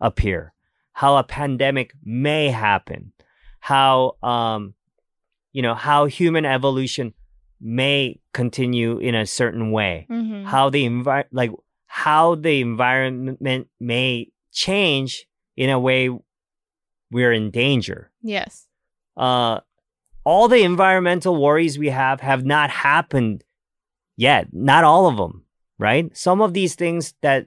[0.00, 0.52] appear,
[0.92, 3.12] how a pandemic may happen,
[3.58, 4.74] how um,
[5.52, 7.14] you know how human evolution
[7.60, 10.44] may continue in a certain way, Mhm.
[10.46, 11.50] how the envi- like
[11.86, 16.10] how the environment may change in a way
[17.10, 18.66] we're in danger yes.
[19.16, 19.60] uh,
[20.24, 23.42] all the environmental worries we have have not happened
[24.14, 24.48] yet.
[24.52, 25.44] Not all of them,
[25.78, 26.14] right?
[26.14, 27.46] Some of these things that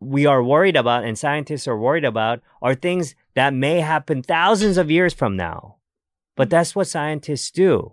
[0.00, 4.78] we are worried about and scientists are worried about are things that may happen thousands
[4.78, 5.76] of years from now.
[6.34, 7.92] But that's what scientists do.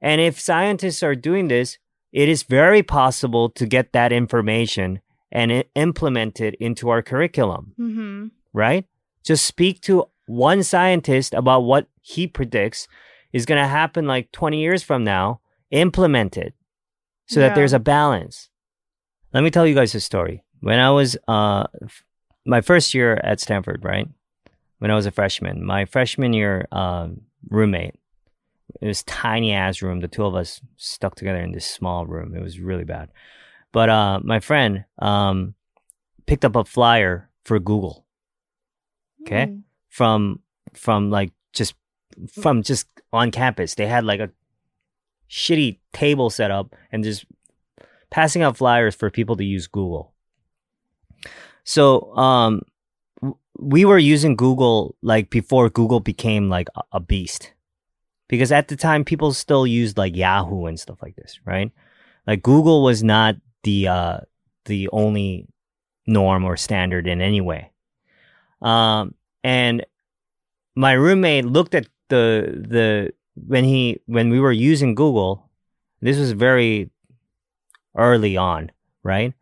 [0.00, 1.78] And if scientists are doing this,
[2.12, 5.00] it is very possible to get that information
[5.32, 8.26] and implement it into our curriculum Mm-hmm.
[8.52, 8.86] right?
[9.22, 12.88] Just speak to one scientist about what he predicts
[13.32, 16.54] is going to happen like 20 years from now, implement it
[17.26, 18.50] so that there's a balance.
[19.32, 20.42] Let me tell you guys a story.
[20.60, 22.04] When I was uh f-
[22.44, 24.08] my first year at Stanford, right?
[24.78, 27.94] When I was a freshman, my freshman year um, roommate,
[28.80, 30.00] it was tiny ass room.
[30.00, 32.34] The two of us stuck together in this small room.
[32.34, 33.10] It was really bad.
[33.70, 35.54] But uh, my friend um,
[36.26, 38.01] picked up a flyer for Google
[39.22, 39.46] Okay.
[39.46, 39.62] Mm.
[39.88, 40.40] from
[40.74, 41.74] from like just
[42.30, 43.74] from just on campus.
[43.74, 44.30] They had like a
[45.30, 47.24] shitty table set up and just
[48.10, 50.12] passing out flyers for people to use Google.
[51.64, 52.62] So um
[53.58, 57.52] we were using Google like before Google became like a- a beast.
[58.28, 61.70] Because at the time people still used like Yahoo and stuff like this, right?
[62.26, 64.18] Like Google was not the uh
[64.64, 65.46] the only
[66.06, 67.71] norm or standard in any way.
[68.62, 69.84] Um, and
[70.74, 75.50] my roommate looked at the the when he when we were using Google.
[76.00, 76.90] This was very
[77.96, 78.70] early on,
[79.02, 79.34] right?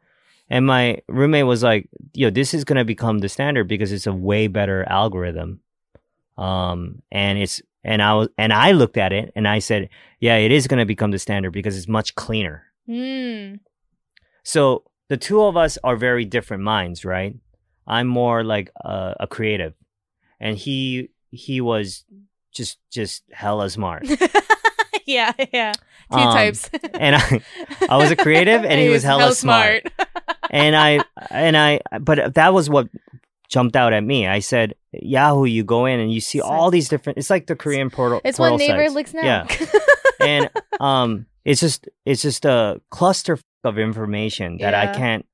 [0.49, 4.13] And my roommate was like, "Yo, this is gonna become the standard because it's a
[4.13, 5.61] way better algorithm."
[6.37, 10.37] Um, and it's and I was and I looked at it and I said, "Yeah,
[10.37, 13.61] it is gonna become the standard because it's much cleaner." Mm.
[14.43, 17.37] So the two of us are very different minds, right?
[17.91, 19.75] I'm more like a, a creative,
[20.39, 22.05] and he he was
[22.53, 24.07] just just hella smart.
[25.07, 25.73] yeah, yeah.
[26.13, 26.71] Two Um, types.
[26.95, 27.41] and I
[27.89, 29.83] I was a creative, and he, was hella hell smart.
[30.51, 31.01] and I
[31.31, 32.89] and I but that was what
[33.49, 34.27] jumped out at me.
[34.29, 37.19] I said, Yahoo, you go in and you see all these different.
[37.19, 38.21] It's like the Korean portal.
[38.25, 38.95] it's portal what Naver sites.
[38.95, 39.23] looks now.
[39.23, 39.47] Yeah,
[40.21, 40.51] and
[40.81, 45.27] um, it's just it's just a cluster of information that I can't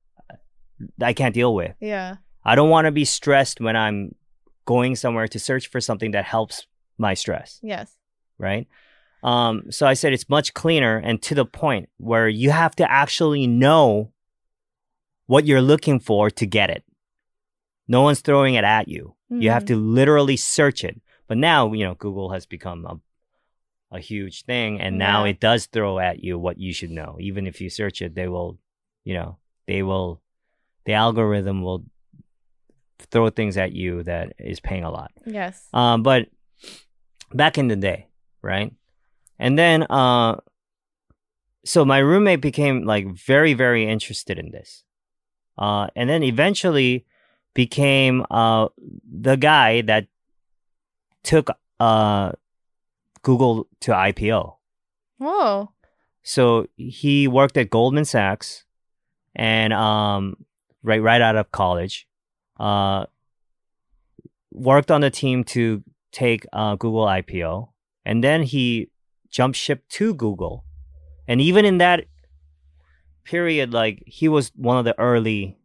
[1.01, 1.75] I can't deal with.
[1.79, 2.17] yeah.
[2.47, 4.15] I don't want to be stressed when I'm
[4.65, 6.65] going somewhere to search for something that helps
[6.97, 7.95] my stress, Yes.
[8.39, 8.67] right?
[9.23, 12.89] Um, so I said it's much cleaner and to the point where you have to
[12.89, 14.11] actually know
[15.25, 16.83] what you're looking for to get it.
[17.87, 19.15] No one's throwing it at you.
[19.29, 21.01] You have to literally search it.
[21.27, 22.99] But now, you know, Google has become a,
[23.95, 25.31] a huge thing and now Yeah.
[25.31, 28.27] it does throw at you what you should know even if you search it they
[28.27, 28.57] will
[29.05, 30.21] you know they will
[30.85, 31.85] the algorithm will
[32.99, 35.67] throw things at you that is paying a lot Yes.
[35.73, 36.27] um but
[37.33, 38.07] back in the day
[38.41, 38.73] right
[39.39, 40.35] and then uh
[41.65, 44.83] so my roommate became like very very interested in this
[45.57, 47.05] uh and then eventually
[47.53, 48.67] became uh
[49.11, 50.07] the guy that
[51.23, 52.31] took uh
[53.23, 54.55] Google to IPO.
[55.17, 55.71] Whoa.
[56.23, 58.63] So he worked at Goldman Sachs
[59.35, 60.37] and um
[60.83, 62.06] right right out of college.
[62.59, 63.05] Uh
[64.51, 67.69] worked on the team to take uh Google IPO
[68.05, 68.89] and then he
[69.29, 70.63] jumped ship to Google.
[71.27, 72.05] And even in that
[73.23, 75.57] period like he was one of the early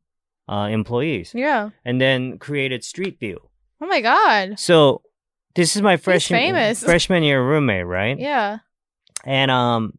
[0.49, 1.71] uh employees Yeah.
[1.85, 3.39] and then created Street View.
[3.81, 4.59] Oh my god.
[4.59, 5.03] So
[5.55, 6.83] this is my freshman famous.
[6.85, 8.19] freshman year roommate, right?
[8.19, 8.59] Yeah.
[9.25, 9.99] And um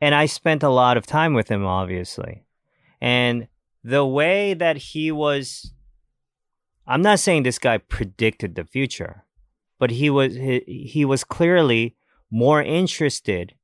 [0.00, 2.44] and I spent a lot of time with him obviously.
[3.00, 3.48] And
[3.88, 5.72] the way that he was
[6.86, 9.24] I'm not saying this guy predicted the future,
[9.78, 10.60] but he was he,
[10.94, 11.96] he was clearly
[12.30, 13.54] more interested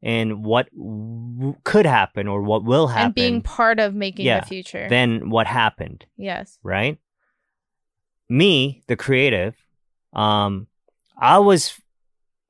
[0.00, 4.40] in what w- could happen or what will happen And being part of making Yeah.
[4.40, 4.86] the future.
[4.88, 6.58] than what happened yes.
[6.62, 6.98] right?
[8.28, 9.56] Me, the creative,
[10.12, 10.66] um,
[11.20, 11.80] I was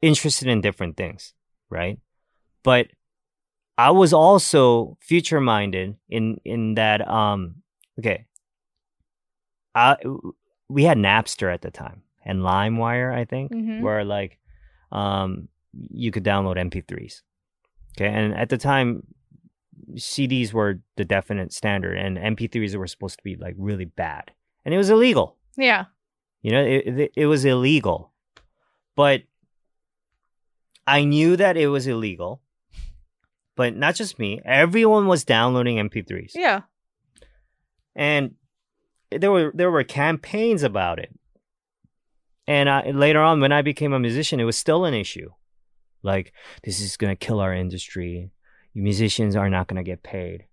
[0.03, 1.35] interested in different things,
[1.71, 1.99] right?
[2.64, 2.88] But
[3.79, 7.62] I was also future minded in in that um
[7.99, 8.27] okay.
[9.75, 9.97] I
[10.69, 13.81] we had Napster at the time and LimeWire, I think, Mhm.
[13.81, 14.38] where like
[14.93, 15.49] um
[15.91, 17.23] you could download MP3s.
[17.97, 19.07] Okay, and at the time
[19.95, 24.33] CDs were the definite standard and MP3s were supposed to be like really bad.
[24.64, 25.37] And it was illegal.
[25.57, 25.87] Yeah.
[26.43, 28.12] You know, it, it, it was illegal.
[28.97, 29.23] But
[30.87, 32.43] I knew that it was illegal.
[33.59, 36.31] But not just me, everyone was downloading MP3s.
[36.37, 36.61] Yeah.
[37.97, 38.37] And
[39.11, 41.12] there were there were campaigns about it.
[42.47, 45.31] And I, later on when I became a musician, it was still an issue.
[46.05, 48.31] Like this is going to kill our industry.
[48.77, 50.44] Musicians are not going to get paid.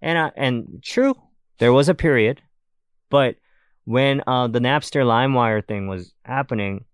[0.00, 1.16] And I, and true,
[1.58, 2.42] there was a period,
[3.10, 3.38] but
[3.86, 6.84] when uh, the Napster LimeWire thing was happening,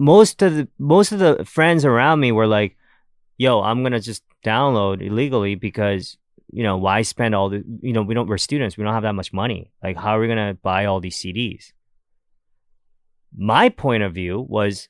[0.00, 2.76] most of the most of the friends around me were like,
[3.42, 6.16] "Yo, I'm gonna just download illegally because
[6.58, 9.08] you know why spend all the you know we don't we're students we don't have
[9.08, 11.72] that much money like how are we gonna buy all these CDs?"
[13.54, 14.88] My point of view was,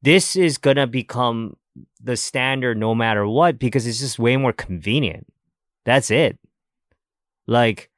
[0.00, 1.56] this is gonna become
[2.02, 5.26] the standard no matter what because it's just way more convenient.
[5.84, 6.38] That's it.
[7.46, 7.90] Like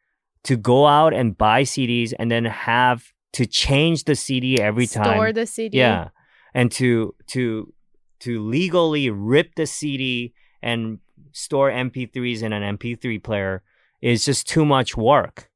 [0.45, 5.15] to go out and buy CDs and then have to change the CD every time.
[5.15, 5.79] Store the CD.
[5.79, 6.09] Yeah.
[6.55, 7.73] And to to
[8.21, 10.99] to legally rip the CD and
[11.33, 13.63] store MP3s in an MP3 player
[14.01, 15.51] is just too much work.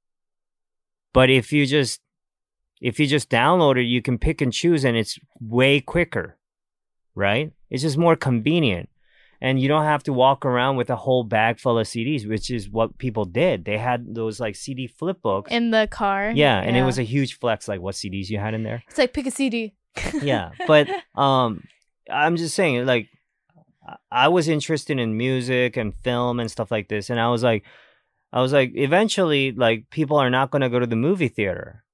[1.13, 2.01] But if you just
[2.81, 6.37] if you just download it, you can pick and choose and it's way quicker.
[7.15, 7.53] Right?
[7.71, 8.89] It's just more convenient.
[9.41, 12.51] And you don't have to walk around with a whole bag full of CDs, which
[12.51, 13.65] is what people did.
[13.65, 15.53] They had those like CD flip books.
[15.53, 16.31] In the car.
[16.35, 18.97] yeah, and it was a huge flex like what CDs you had in there It's
[18.99, 19.75] like pick a CD.
[20.23, 21.63] yeah but um
[22.11, 23.09] i'm just saying like
[24.11, 27.65] I- was interested in music and film and stuff like this and i was like
[28.33, 31.85] i was like eventually like people are not going to go to the movie theater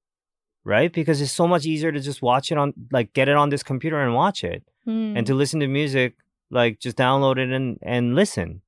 [0.63, 3.49] right because it's so much easier to just watch it on like get it on
[3.49, 5.13] this computer and watch it Hmm.
[5.15, 6.15] and to listen to music
[6.49, 8.61] like just download it and and listen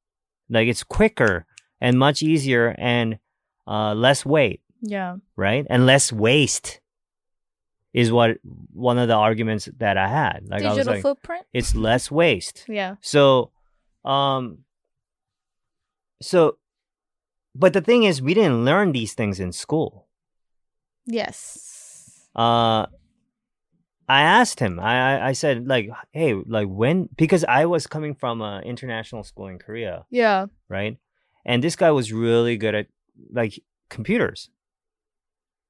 [0.48, 1.48] like it's quicker
[1.82, 3.18] and much easier and
[3.68, 5.16] uh less weight yeah.
[5.36, 6.80] right and less waste
[7.94, 8.38] is what
[8.74, 11.46] one of the arguments that i had like i was like footprint.
[11.54, 12.96] it's less waste Yeah.
[13.02, 13.52] so
[14.04, 14.60] um
[16.22, 16.58] so
[17.56, 20.08] but the thing is we didn't learn these things in school
[21.06, 22.28] Yes.
[22.36, 22.86] uh
[24.10, 28.16] i asked him i i, I said like hey like when because i was coming
[28.16, 30.48] from an international school in korea Yeah.
[30.70, 30.98] right
[31.46, 32.88] and this guy was really good at
[33.32, 34.50] like computers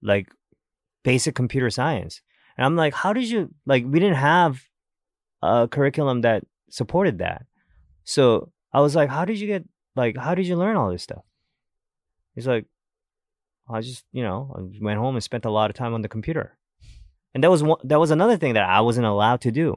[0.02, 0.28] like
[1.04, 2.22] basic computer science
[2.58, 4.64] and i'm like how did you like we didn't have
[5.42, 7.46] a curriculum that supported that
[8.04, 9.64] so i was like how did you get
[9.96, 11.24] like how did you learn all this stuff
[12.36, 12.66] he's like
[13.70, 16.10] i just you know i went home and spent a lot of time on the
[16.10, 16.58] computer
[17.34, 19.76] and that was one that was another thing that i wasn't allowed to do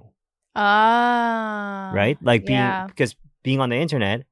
[0.55, 1.93] Ah.
[1.95, 2.87] right like being yeah.
[2.87, 4.25] because being on the internet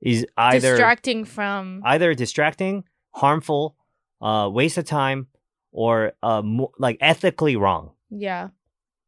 [0.00, 1.80] is either distracting from.
[1.84, 3.74] either distracting, harmful,
[4.20, 5.26] uh, waste of time,
[5.74, 7.90] or uh, mo- like ethically wrong.
[8.08, 8.48] yeah.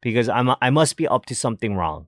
[0.02, 2.06] because I'm I must be up to something wrong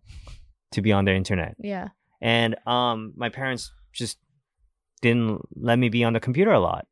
[0.72, 1.54] to be on the internet.
[1.58, 1.88] Yeah.
[2.20, 4.18] And um my parents just
[5.00, 6.86] didn't let me be on the computer a lot.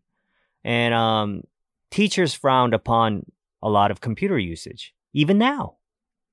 [0.64, 1.42] And um
[1.90, 3.26] teachers frowned upon
[3.62, 5.76] a lot of computer usage even now.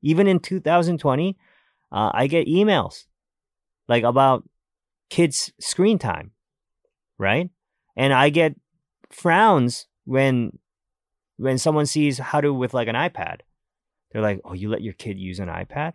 [0.02, 1.38] Even in 2020,
[1.92, 3.06] uh, I get emails
[3.88, 4.44] like about
[5.10, 6.32] kids screen time,
[7.18, 7.50] right?
[7.96, 8.56] And I get
[9.12, 10.60] frowns when
[11.38, 13.40] when someone sees how to with like an iPad.
[14.12, 15.94] They're like, "Oh, you let your kid use an iPad?"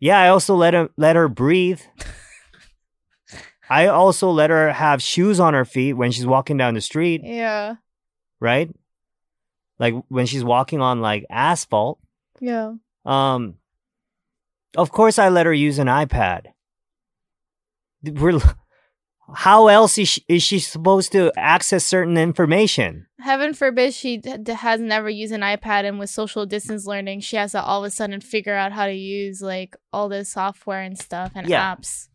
[0.00, 1.80] Yeah, I also let him let her breathe.
[3.70, 7.20] I also let her have shoes on her feet when she's walking down the street,
[7.22, 7.76] Yeah.
[8.40, 8.70] right?
[9.78, 11.98] Like when she's walking on like asphalt.
[12.40, 12.74] Yeah.
[13.04, 13.56] Um,
[14.76, 16.46] of course, I let her use an iPad.
[18.02, 18.40] We're,
[19.34, 23.06] how else is she, is she supposed to access certain information?
[23.20, 27.36] Heaven forbid she d- has never used an iPad and with social distance learning, she
[27.36, 30.80] has to all of a sudden figure out how to use like all this software
[30.82, 31.74] and stuff and Yeah.
[31.74, 32.08] apps.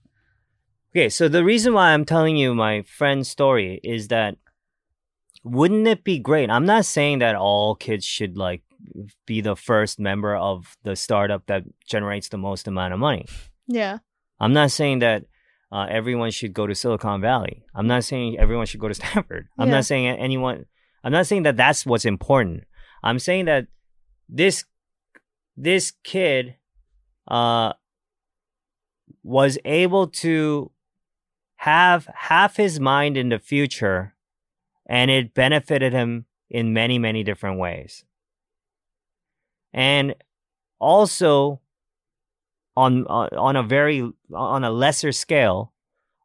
[0.96, 4.36] Okay, so the reason why I'm telling you my friend's story is that
[5.44, 6.50] wouldn't it be great?
[6.50, 8.62] I'm not saying that all kids should like
[9.26, 13.26] be the first member of the startup that generates the most amount of money.
[13.68, 14.00] Yeah.
[14.40, 15.26] I'm not saying that
[15.74, 17.64] uh, everyone should go to Silicon Valley.
[17.74, 19.48] I'm not saying everyone should go to Stanford.
[19.58, 19.76] I'm Yeah.
[19.76, 20.66] not saying anyone.
[21.04, 22.66] I'm not saying that that's what's important.
[23.02, 23.68] I'm saying that
[24.30, 24.66] this
[25.58, 26.56] this kid
[27.28, 27.74] uh,
[29.24, 30.72] was able to
[31.58, 34.16] have half his mind in the future,
[34.86, 38.06] and it benefited him in many many different ways.
[39.74, 40.14] And
[40.80, 41.62] also
[42.76, 45.74] on uh, on a very on a lesser scale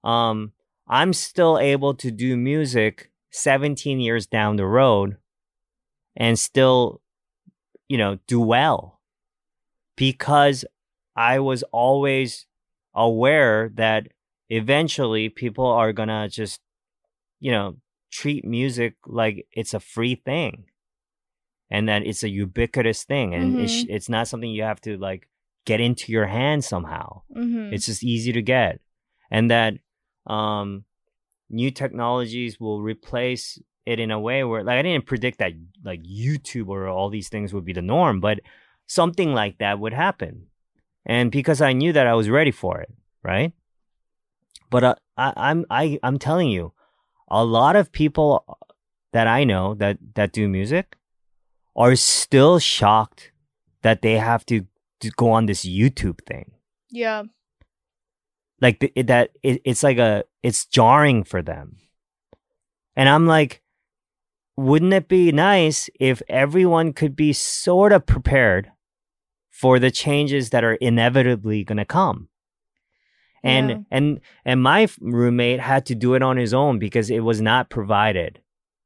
[0.05, 0.53] um
[0.89, 5.17] i'm still able to do music 17 years down the road
[6.17, 7.01] and still
[7.89, 9.01] you know do well
[9.97, 10.65] because
[11.17, 12.47] i was always
[12.95, 14.09] aware that
[14.49, 16.61] eventually people are going to just
[17.41, 17.77] you know
[18.11, 20.65] treat music like it's a free thing
[21.71, 25.29] and that it's a ubiquitous thing and it's, it's not something you have to like
[25.71, 27.07] get into your hand somehow.
[27.41, 27.73] Mm-hmm.
[27.75, 28.81] it's just easy to get.
[29.31, 29.75] And that
[30.27, 30.69] um
[31.61, 33.45] new technologies will replace
[33.87, 35.53] it in a way where like i didn't predict that
[35.91, 38.37] like youtube or all these things would be the norm but
[38.87, 40.33] something like that would happen.
[41.15, 42.93] And because i knew that i was ready for it
[43.23, 43.53] right?
[44.71, 46.65] But uh, I, i'm I, i'm telling you
[47.41, 48.31] a lot of people
[49.15, 50.87] that i know that that do music
[51.85, 53.33] are still shocked
[53.83, 54.67] that they have to,
[55.01, 56.53] to go on this youtube thing.
[56.91, 57.25] Yeah.
[58.61, 61.77] like th- it, that it, it's like a it's jarring for them.
[62.97, 63.63] And i'm like
[64.57, 68.73] wouldn't it be nice if everyone could be sort of prepared
[69.51, 72.29] for the changes that are inevitably going to come?
[73.45, 73.77] And Yeah.
[73.93, 77.71] and and my roommate had to do it on his own because it was not
[77.71, 78.41] provided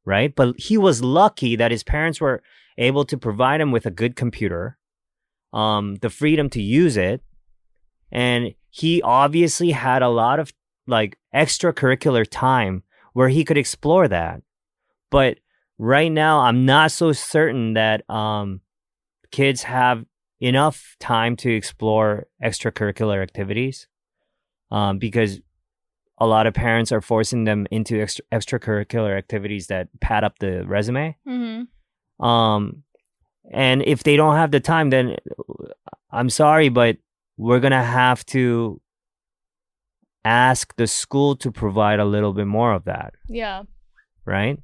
[0.05, 0.35] right?
[0.35, 2.43] But he was lucky that his parents were
[2.77, 4.77] able to provide him with a good computer
[5.53, 7.23] um the freedom to use it.
[8.11, 10.53] And he obviously had a lot of
[10.87, 12.83] like extracurricular time
[13.13, 14.43] where he could explore that.
[15.11, 15.39] But
[15.79, 18.61] right now i'm not so certain that um
[19.33, 20.05] kids have
[20.41, 23.89] enough time to explore extracurricular activities
[24.71, 25.41] um because
[26.19, 30.65] a lot of parents are forcing them into extra- extracurricular activities that pad up the
[30.67, 31.17] resume.
[31.27, 32.25] Mm-hmm.
[32.25, 32.85] um
[33.51, 35.17] and if they don't have the time then
[36.11, 36.97] i'm sorry but
[37.37, 38.81] we're gonna have to
[40.25, 43.15] ask the school to provide a little bit more of that.
[43.29, 43.65] Yeah.
[44.25, 44.59] right?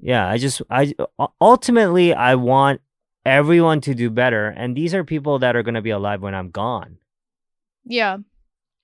[0.00, 0.94] Yeah i just i
[1.40, 2.80] ultimately i want
[3.24, 6.34] everyone to do better and these are people that are going to be alive when
[6.34, 6.98] i'm gone.
[7.84, 8.18] Yeah.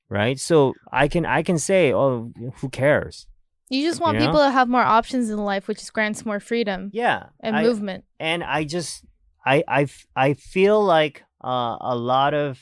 [0.08, 0.38] right?
[0.38, 3.26] So i can i can say oh who cares
[3.70, 4.26] You just want You know?
[4.26, 8.04] people to have more options in life, which grants more freedom yeah and I- movement.
[8.20, 9.04] and I just
[9.46, 9.86] I, I,
[10.16, 12.58] I feel like uh, a lot of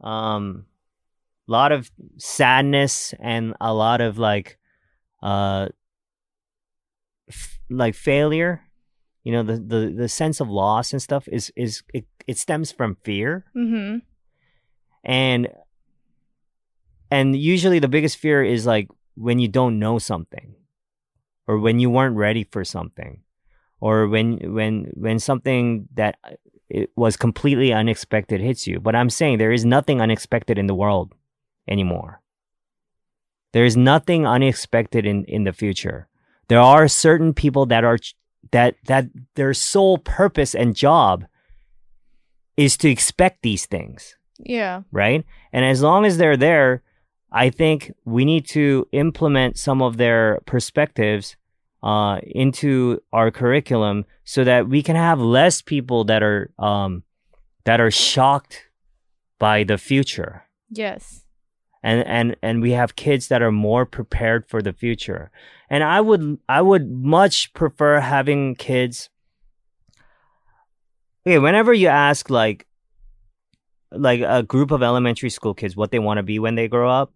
[0.00, 0.66] um
[1.46, 4.58] lot of sadness and a lot of like
[5.22, 5.68] uh
[7.28, 8.62] f- like failure
[9.22, 12.72] you know the, the the sense of loss and stuff is is it, it stems
[12.72, 13.98] from fear Mm-hmm.
[15.04, 15.48] and
[17.10, 20.54] and usually the biggest fear is like when you don't know something
[21.48, 23.20] or when you weren't ready for something
[23.80, 26.30] or when when when something that uh,
[26.68, 30.74] it was completely unexpected hits you but i'm saying there is nothing unexpected in the
[30.74, 31.14] world
[31.68, 32.20] anymore
[33.52, 36.08] there is nothing unexpected in in the future
[36.48, 37.98] there are certain people that are
[38.52, 41.24] that that their sole purpose and job
[42.56, 44.82] is to expect these things Yeah.
[44.92, 45.24] right?
[45.52, 46.82] And as long as they're there,
[47.36, 51.36] I think we need to implement some of their perspectives
[51.82, 57.02] uh, into our curriculum so that we can have less people that are um,
[57.64, 58.64] that are shocked
[59.38, 61.24] by the future, Yes.
[61.82, 65.30] and and and we have kids that are more prepared for the future.
[65.68, 69.10] And I would I would much prefer having kids.
[71.26, 72.66] Okay, whenever you ask like
[73.92, 76.90] like a group of elementary school kids what they want to be when they grow
[76.90, 77.12] up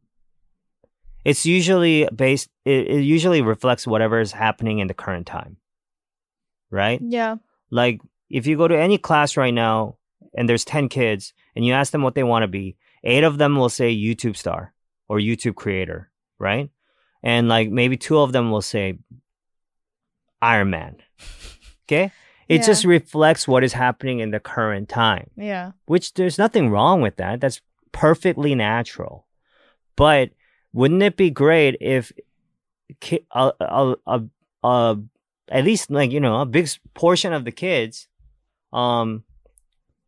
[1.25, 5.57] it's usually based it, it usually reflects whatever is happening in the current time
[6.71, 7.37] right Yeah.
[7.71, 8.01] like
[8.31, 9.97] if you go to any class right now
[10.35, 13.39] and there's 10 kids and you ask them what they want to be eight of
[13.39, 14.73] them will say youtube star
[15.09, 16.71] or youtube creator right
[17.23, 18.99] and like maybe two of them will say
[20.41, 20.97] iron man
[21.87, 22.13] okay
[22.49, 22.67] it Yeah.
[22.67, 25.73] just reflects what is happening in the current time Yeah.
[25.87, 27.41] which there's nothing wrong with that.
[27.41, 27.61] That's
[27.93, 29.27] perfectly natural.
[29.95, 30.31] But
[30.73, 32.13] wouldn't it be great if
[33.33, 34.23] a, a, a,
[34.65, 34.99] a,
[35.49, 38.09] at least like, you know, a big portion of the kids
[38.73, 39.25] um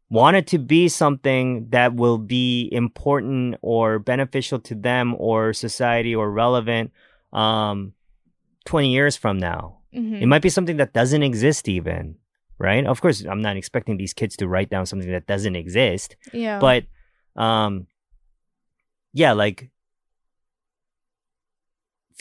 [0.09, 6.31] wanted to be something that will be important or beneficial to them or society or
[6.31, 6.93] relevant
[7.33, 7.93] um
[8.67, 9.79] 20 years from now.
[9.93, 12.17] hmm It might be something that doesn't exist even,
[12.59, 12.87] right?
[12.87, 16.61] Of course, I'm not expecting these kids to write down something that doesn't exist, Yeah.
[16.61, 16.85] but
[17.35, 17.87] um
[19.13, 19.71] yeah, like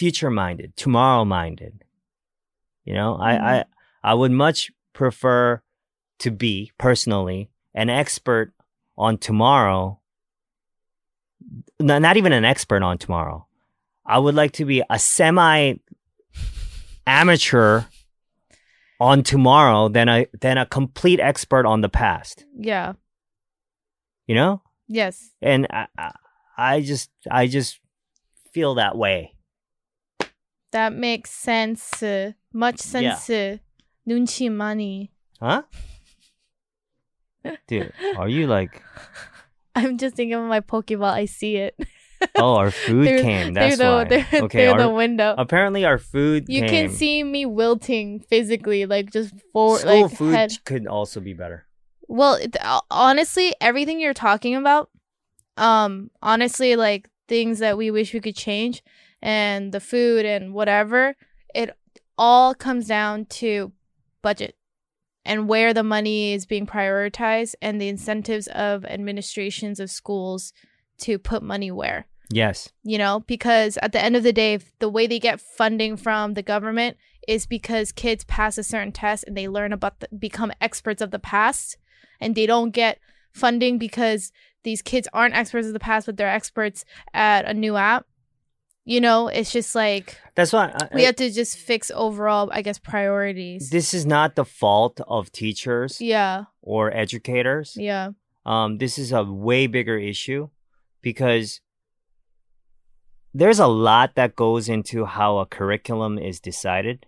[0.02, 1.84] future minded, tomorrow minded.
[2.86, 3.46] You know, I, mm-hmm.
[3.46, 3.66] I
[4.04, 5.62] I would much prefer
[6.24, 8.52] to be personally an expert
[8.98, 10.00] on tomorrow.
[11.80, 13.46] No, not even an expert on tomorrow.
[14.04, 15.76] I would like to be a semi
[17.06, 17.84] amateur
[19.00, 22.46] on tomorrow than a than a complete expert on the past.
[22.58, 22.94] yeah.
[24.26, 24.62] You know?
[24.88, 25.30] Yes.
[25.42, 25.88] and I,
[26.58, 27.80] I just I just
[28.52, 29.36] feel that way.
[30.72, 32.04] That makes sense.
[32.54, 33.30] Much sense.
[33.30, 33.58] Yeah.
[34.08, 35.12] Nunchi money.
[35.40, 35.64] Huh?
[37.68, 38.82] Dude, are you like.
[39.76, 41.06] I'm just thinking of my poke bowl.
[41.06, 41.76] I see it.
[42.36, 43.54] oh, our food through, came.
[43.54, 44.24] That's through the, why.
[44.24, 45.36] Through, okay, through our, the window.
[45.38, 46.46] Apparently, our food.
[46.48, 46.70] You came.
[46.70, 50.52] can see me wilting physically, like just for School like, food head.
[50.66, 51.66] could also be better.
[52.08, 54.90] Well, it, uh, honestly, everything you're talking about,
[55.58, 58.84] um, honestly, like things that we wish we could change,
[59.22, 61.16] and the food and whatever,
[61.54, 61.76] it
[62.18, 63.72] all comes down to
[64.22, 64.56] budget
[65.26, 70.54] and where the money is being prioritized and the incentives of administrations of schools
[71.00, 72.70] to put money where Yes.
[72.84, 75.98] you know because at the end of the day if the way they get funding
[75.98, 76.98] from the government
[77.28, 81.12] is because kids pass a certain test and they learn about the, become experts of
[81.12, 81.78] the past
[82.20, 83.00] and they don't get
[83.32, 84.32] funding because
[84.64, 88.06] these kids aren't experts of the past but they're experts at a new app
[88.86, 92.62] you know it's just like That's why I, we have to just fix overall i
[92.62, 97.76] guess priorities this is not the fault of teachers yeah or educators.
[97.78, 98.12] yeah
[98.46, 100.50] um, this is a way bigger issue
[101.02, 101.62] because
[103.34, 107.06] there's a lot that goes into how a curriculum is decided,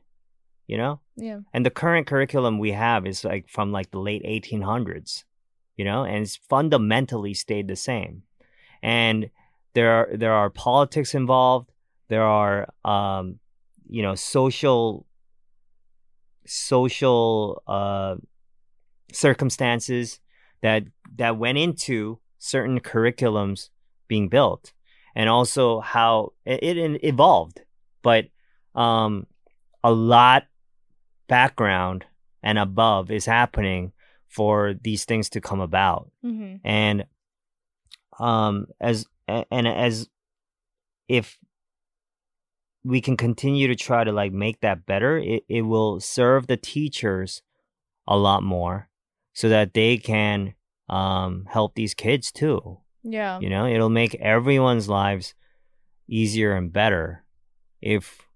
[0.68, 1.00] you know?
[1.16, 5.24] yeah And the current curriculum we have is like from like the late 1800s,
[5.76, 8.24] you know, and it's fundamentally stayed the same.
[8.82, 9.30] And
[9.74, 11.72] there are there are politics involved.
[12.10, 13.40] There are um,
[13.88, 15.06] you know, social
[16.46, 18.16] social uh
[19.14, 20.20] circumstances
[20.62, 20.84] that
[21.16, 23.70] that went into certain curriculums
[24.08, 24.74] being built
[25.16, 27.62] and also how it, it evolved.
[28.02, 28.26] But
[28.76, 29.28] um
[29.84, 30.44] a lot
[31.28, 32.06] background
[32.42, 33.94] and above is happening
[34.28, 36.12] for these things to come about.
[36.22, 37.06] Hmm and
[38.20, 40.10] um as and as
[41.08, 41.38] if
[42.84, 46.58] we can continue to try to like make that better it, it will serve the
[46.58, 47.42] teachers
[48.08, 48.90] a lot more
[49.34, 50.54] so that they can
[50.90, 52.80] um help these kids too.
[53.04, 53.40] Yeah.
[53.40, 55.34] You know it'll make everyone's lives
[56.08, 57.24] easier and better
[57.82, 58.28] if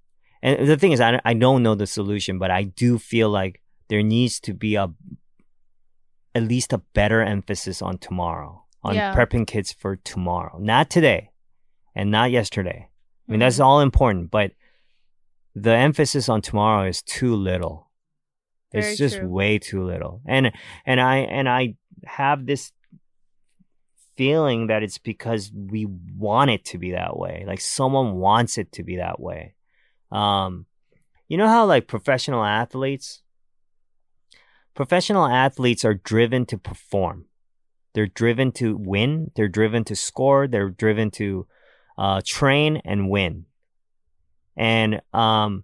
[0.42, 3.62] and the thing is I, I don't know the solution but i do feel like
[3.90, 4.90] there needs to be a
[6.36, 9.14] at least a better emphasis on tomorrow on Yeah.
[9.16, 11.30] prepping kids for tomorrow not today
[11.96, 13.40] and not yesterday i mean Mm-hmm.
[13.40, 14.52] that's all important but
[15.56, 17.90] the emphasis on tomorrow is too little
[18.72, 19.28] Very it's just true.
[19.28, 20.52] way too little and
[20.86, 21.76] and i and i
[22.06, 22.72] have this
[24.16, 25.86] feeling that it's because we
[26.18, 29.54] want it to be that way like someone wants it to be that way
[30.12, 30.66] um
[31.28, 33.22] you know how like professional athletes
[34.74, 37.26] professional athletes are driven to perform.
[37.94, 39.32] They're driven to win.
[39.36, 40.48] They're driven to score.
[40.48, 41.48] They're driven to
[41.98, 43.46] uh, train and win.
[44.56, 45.64] And um,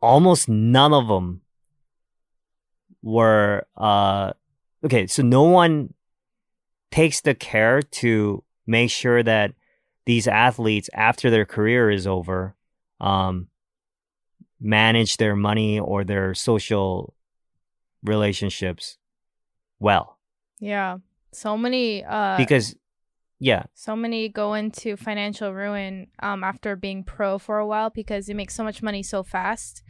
[0.00, 1.42] almost none of them
[3.02, 4.32] were uh,
[4.84, 5.06] okay.
[5.06, 5.94] So no one
[6.90, 9.54] takes the care to make sure that
[10.06, 12.56] these athletes, after their career is over,
[13.00, 13.48] um,
[14.60, 17.14] manage their money or their social
[18.02, 18.98] relationships
[19.78, 20.19] well.
[20.60, 20.98] Yeah.
[21.32, 22.76] So many uh because,
[23.38, 28.26] yeah, so many go into financial ruin um after being pro for a while because
[28.26, 29.82] they make so much money so fast.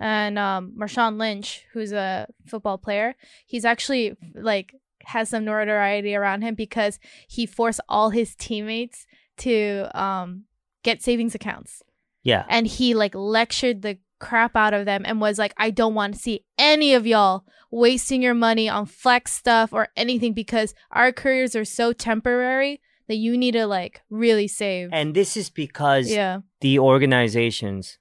[0.00, 3.14] And um Marshawn Lynch, who's a football player,
[3.46, 6.98] he's actually like has some notoriety around him because
[7.28, 9.06] he forced all his teammates
[9.38, 10.44] to um
[10.82, 11.82] get savings accounts.
[12.22, 15.94] yeah, and he like lectured the crap out of them and was like i don't
[15.94, 20.74] want to see any of y'all wasting your money on flex stuff or anything because
[20.90, 25.50] our careers are so temporary that you need to like really save and this is
[25.50, 27.98] because yeah the organizations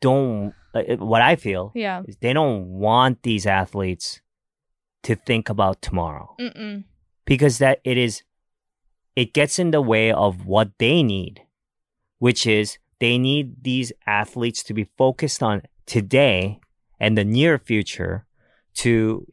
[0.00, 0.54] don't.
[0.74, 4.20] Uh, what I feel yeah is they don't want these athletes
[5.04, 6.34] to think about tomorrow.
[6.38, 6.84] Mm-mm.
[7.24, 8.22] because that it is
[9.14, 11.42] it gets in the way of what they need
[12.18, 16.60] which is they need these athletes to be focused on today
[16.98, 18.26] and the near future
[18.74, 19.26] to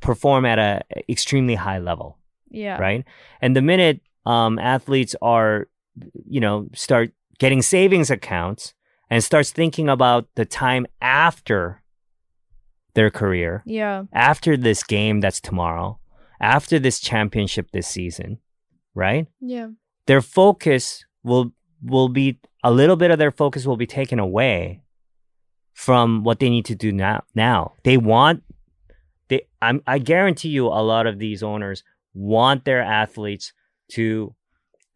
[0.00, 2.18] perform at a extremely high level
[2.54, 2.78] yeah.
[2.78, 3.04] right?
[3.40, 5.68] And the minute um, athletes are
[6.26, 8.74] you know start getting savings accounts
[9.10, 11.82] and starts thinking about the time after
[12.94, 14.04] their career yeah.
[14.12, 15.98] after this game that's tomorrow,
[16.40, 18.38] after this championship this season,
[18.94, 19.26] right?
[19.40, 19.68] yeah.
[20.06, 21.52] Their focus will
[21.84, 24.82] will be a little bit of their focus will be taken away
[25.74, 27.22] from what they need to do now.
[27.34, 28.42] Now they want
[29.28, 31.82] they I'm, I guarantee you a lot of these owners
[32.14, 33.52] want their athletes
[33.92, 34.34] to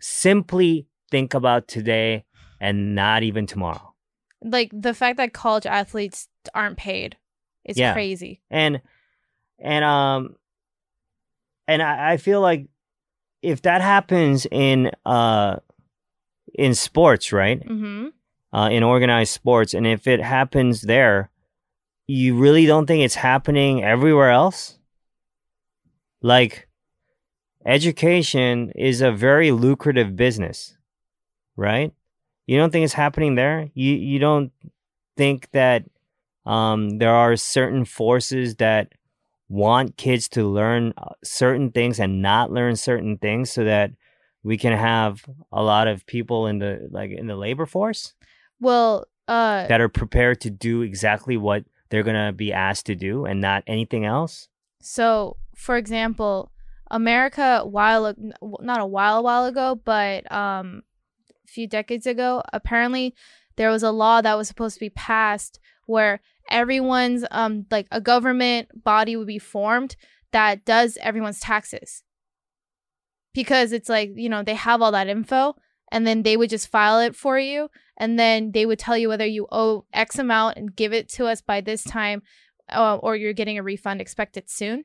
[0.00, 2.24] simply think about today
[2.60, 3.94] and not even tomorrow.
[4.42, 7.16] like the fact that college athletes aren't paid
[7.64, 7.92] is Yeah.
[7.92, 8.80] crazy and
[9.58, 10.36] and um
[11.66, 12.66] and I, I feel like
[13.42, 15.56] if that happens in uh
[16.54, 17.60] in sports right?
[17.60, 18.08] Mm-hmm.
[18.52, 19.74] Uh in organized sports.
[19.74, 21.30] And if it happens there
[22.06, 24.78] you really don't think it's happening everywhere else?
[26.22, 26.68] Like
[27.66, 30.78] education is a very lucrative business
[31.58, 31.92] right?
[32.46, 33.68] You don't think it's happening there?
[33.74, 34.52] You you don't
[35.16, 35.84] think that
[36.46, 38.92] um, there are certain forces that
[39.50, 43.90] want kids to learn uh, certain things and not learn certain things so that
[44.42, 48.14] we can have a lot of people in the like in the labor force
[48.60, 52.94] well uh that are prepared to do exactly what they're going to be asked to
[52.94, 54.48] do and not anything else?
[54.80, 56.52] So, for example,
[56.90, 58.14] America, while
[58.60, 60.82] not a while while ago, but um,
[61.44, 63.14] a few decades ago, apparently
[63.56, 66.20] there was a law that was supposed to be passed where
[66.50, 69.96] everyone's um like a government body would be formed
[70.32, 72.02] that does everyone's taxes
[73.34, 75.54] because it's like you know they have all that info
[75.90, 79.08] and then they would just file it for you and then they would tell you
[79.08, 82.22] whether you owe x amount and give it to us by this time
[82.70, 84.84] uh, or you're getting a refund expected soon.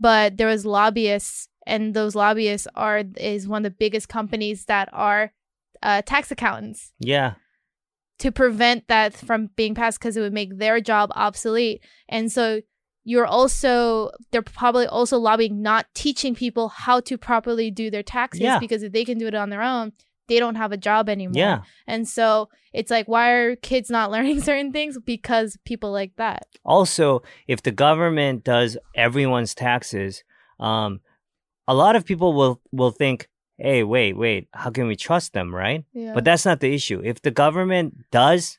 [0.00, 4.88] But there was lobbyists and those lobbyists are is one of the biggest companies that
[4.92, 5.32] are
[5.82, 6.92] uh, tax accountants.
[6.98, 7.34] Yeah.
[8.18, 11.82] To prevent that from being passed because it would make their job obsolete.
[12.08, 12.62] And so
[13.04, 18.40] you're also they're probably also lobbying not teaching people how to properly do their taxes
[18.42, 18.58] Yeah.
[18.58, 19.92] because if they can do it on their own
[20.28, 21.34] they don't have a job anymore.
[21.36, 21.62] Yeah.
[21.86, 24.96] And so it's like why are kids not learning certain things?
[25.04, 26.46] Because people like that.
[26.64, 30.22] Also if the government does everyone's taxes
[30.60, 31.00] um
[31.66, 33.28] a lot of people will will think
[33.58, 35.52] hey wait wait how can we trust them?
[35.54, 35.84] Right?
[35.92, 36.14] Yeah.
[36.14, 37.02] But that's not the issue.
[37.04, 38.58] If the government does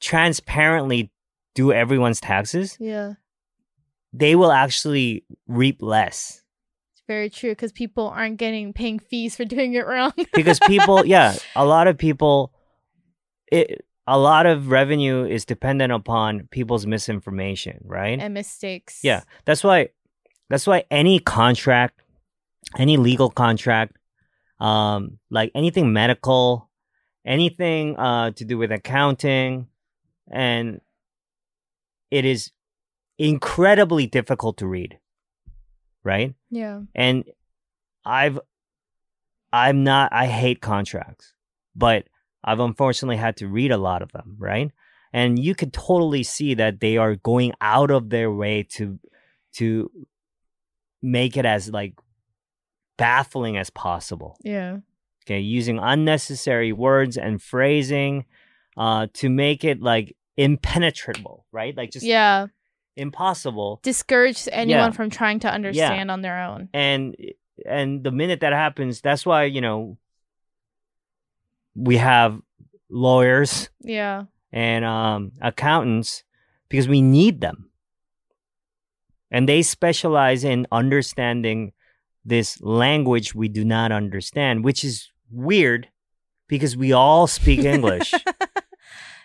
[0.00, 1.10] transparently
[1.54, 3.14] do everyone's taxes, yeah
[4.12, 6.42] they will actually reap less
[6.98, 11.06] it's very true because people aren't getting paying fees for doing it wrong because people,
[11.06, 12.52] yeah, a lot of people,
[13.52, 18.18] it, a lot of revenue is dependent upon people's misinformation, right?
[18.18, 19.90] and mistakes Yeah, that's why.
[20.50, 22.00] That's why any contract,
[22.76, 23.96] any legal contract,
[24.58, 26.68] um, like anything medical,
[27.24, 29.68] anything uh to do with accounting,
[30.32, 30.80] and
[32.10, 32.50] it is
[33.18, 34.98] incredibly difficult to read,
[36.04, 36.34] right?
[36.50, 37.24] yeah And
[38.04, 38.38] I've,
[39.52, 40.12] I'm not.
[40.12, 41.34] I hate contracts,
[41.74, 42.06] but
[42.44, 44.70] I've unfortunately had to read a lot of them, right?
[45.10, 48.98] and you could totally see that they are going out of their way to
[49.54, 49.90] to
[51.00, 51.94] make it as like
[52.98, 54.78] baffling as possible Yeah.
[55.24, 58.26] okay using unnecessary words and phrasing
[58.76, 62.48] uh to make it like impenetrable right like just yeah.
[62.98, 64.90] Impossible Discourage anyone Yeah.
[64.90, 66.68] from trying to understand on their own.
[66.74, 67.16] and
[67.66, 69.96] and the minute that happens that's why you know
[71.74, 72.40] we have
[72.90, 74.24] lawyers Yeah.
[74.52, 76.24] and um accountants
[76.68, 77.70] because we need them
[79.30, 81.72] and they specialize in understanding
[82.24, 85.88] this language we do not understand which is weird
[86.48, 88.12] because we all speak english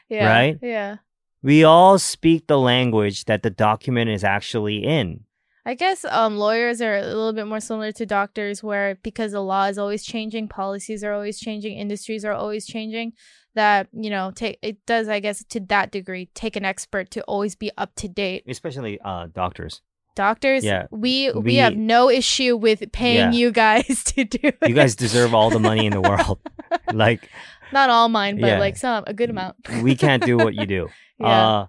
[0.09, 0.28] Yeah.
[0.28, 0.59] Right?
[0.61, 0.97] Yeah.
[1.44, 5.26] We all speak the language that the document is actually in
[5.66, 9.39] I guess um, lawyers are a little bit more similar to doctors, where because the
[9.39, 13.14] law is always changing, policies are always changing, industries are always changing.
[13.56, 17.22] That you know, take it does, I guess, to that degree, take an expert to
[17.24, 18.44] always be up to date.
[18.48, 19.82] especially uh doctors
[20.16, 23.39] Doctors, Yeah, we, we we- have no issue with paying Yeah.
[23.39, 24.58] you guys to do it.
[24.68, 26.39] you guys deserve all the money in the world
[26.94, 27.30] like
[27.74, 28.59] not all mine, but Yeah.
[28.59, 29.55] like some, a good amount.
[29.82, 31.28] we can't do what you do Yeah.
[31.47, 31.65] Uh,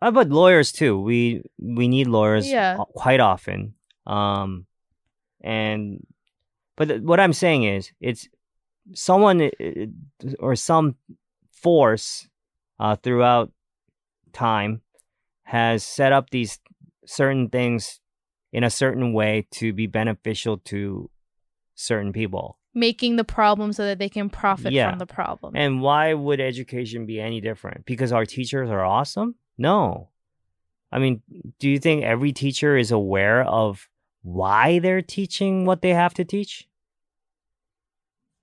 [0.00, 0.98] uh, but lawyers too.
[1.00, 2.76] We we need lawyers Yeah.
[2.78, 3.74] o- quite often.
[4.06, 4.66] Um,
[5.40, 6.06] and
[6.76, 8.28] but th- what I'm saying is, it's
[8.94, 9.50] someone
[10.38, 10.94] or some
[11.50, 12.28] force
[12.78, 13.50] uh, throughout
[14.32, 14.82] time
[15.42, 16.60] has set up these
[17.06, 18.00] certain things
[18.52, 21.10] in a certain way to be beneficial to
[21.74, 22.57] certain people.
[22.78, 24.90] Making the problem so that they can profit Yeah.
[24.90, 25.56] from the problem.
[25.56, 27.84] And why would education be any different?
[27.86, 29.34] Because our teachers are awesome?
[29.56, 30.08] No.
[30.92, 31.22] I mean,
[31.58, 33.88] do you think every teacher is aware of
[34.22, 36.68] why they're teaching what they have to teach?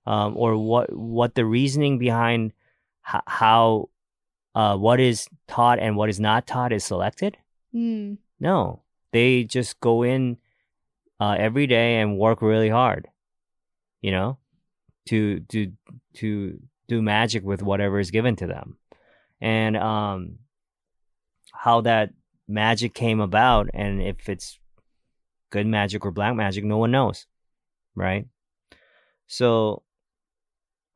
[0.06, 2.52] Um, or what what the reasoning behind
[3.12, 3.88] h- how
[4.54, 7.36] uh, what is taught and what is not taught is selected?
[7.74, 8.18] Mm.
[8.38, 8.82] No,
[9.12, 10.36] they just go in
[11.18, 13.08] uh, every day and work really hard,
[14.06, 14.38] you know,
[15.06, 15.72] to to
[16.14, 18.76] to do magic with whatever is given to them,
[19.40, 20.38] and um,
[21.52, 22.10] how that
[22.46, 24.60] magic came about, and if it's
[25.50, 27.26] good magic or black magic, no one knows,
[27.96, 28.28] right?
[29.26, 29.82] So,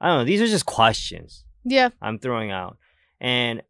[0.01, 0.25] I don't know.
[0.25, 1.45] These are just questions.
[1.65, 1.89] Yeah.
[2.01, 2.79] I'm throwing out.
[3.21, 3.63] And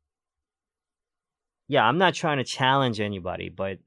[1.66, 3.78] yeah, I'm not trying to challenge anybody, but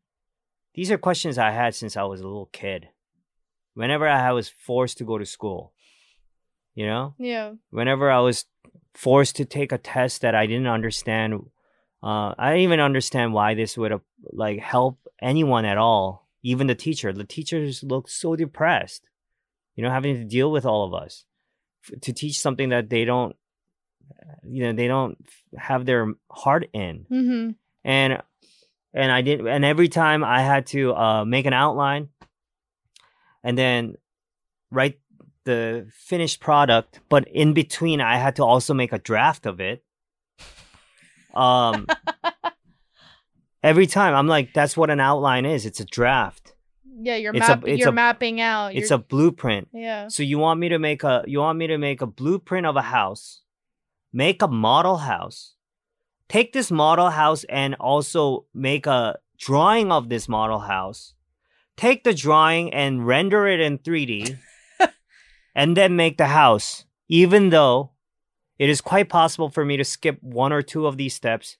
[0.74, 2.88] these are questions I had since I was a little kid.
[3.74, 5.74] Whenever I was forced to go to school,
[6.76, 7.54] you know, Yeah.
[7.70, 8.46] whenever I was
[8.94, 11.34] forced to take a test that I didn't understand,
[12.04, 14.02] uh, I didn't even understand why this would have
[14.32, 17.12] like help anyone at all, even the teacher.
[17.14, 19.10] The teachers looked so depressed,
[19.76, 21.26] you know, having to deal with all of us
[21.92, 23.36] F- to teach something that they don't,
[24.44, 25.18] you know, they don't
[25.58, 27.52] have their heart in Mm-hmm.
[27.84, 28.22] and
[28.94, 32.10] and I didn't and every time I had to uh make an outline
[33.44, 33.96] and then
[34.72, 35.00] write
[35.46, 39.84] the finished product but in between I had to also make a draft of it.
[41.34, 41.88] Um
[43.64, 45.66] every time I'm like that's what an outline is.
[45.66, 46.54] It's a draft.
[47.02, 48.76] Yeah, you're It's a- map- it's you're a- mapping out.
[48.76, 49.68] it's you're- a blueprint.
[49.74, 50.08] Yeah.
[50.08, 52.76] so you want me to make a you want me to make a blueprint of
[52.76, 53.42] a house,
[54.14, 55.56] make a model house,
[56.30, 61.16] take this model house and also make a drawing of this model house,
[61.78, 64.38] take the drawing and render it in 3D,
[65.56, 66.86] and then make the house.
[67.10, 67.92] Even though
[68.60, 71.58] it is quite possible for me to skip one or two of these steps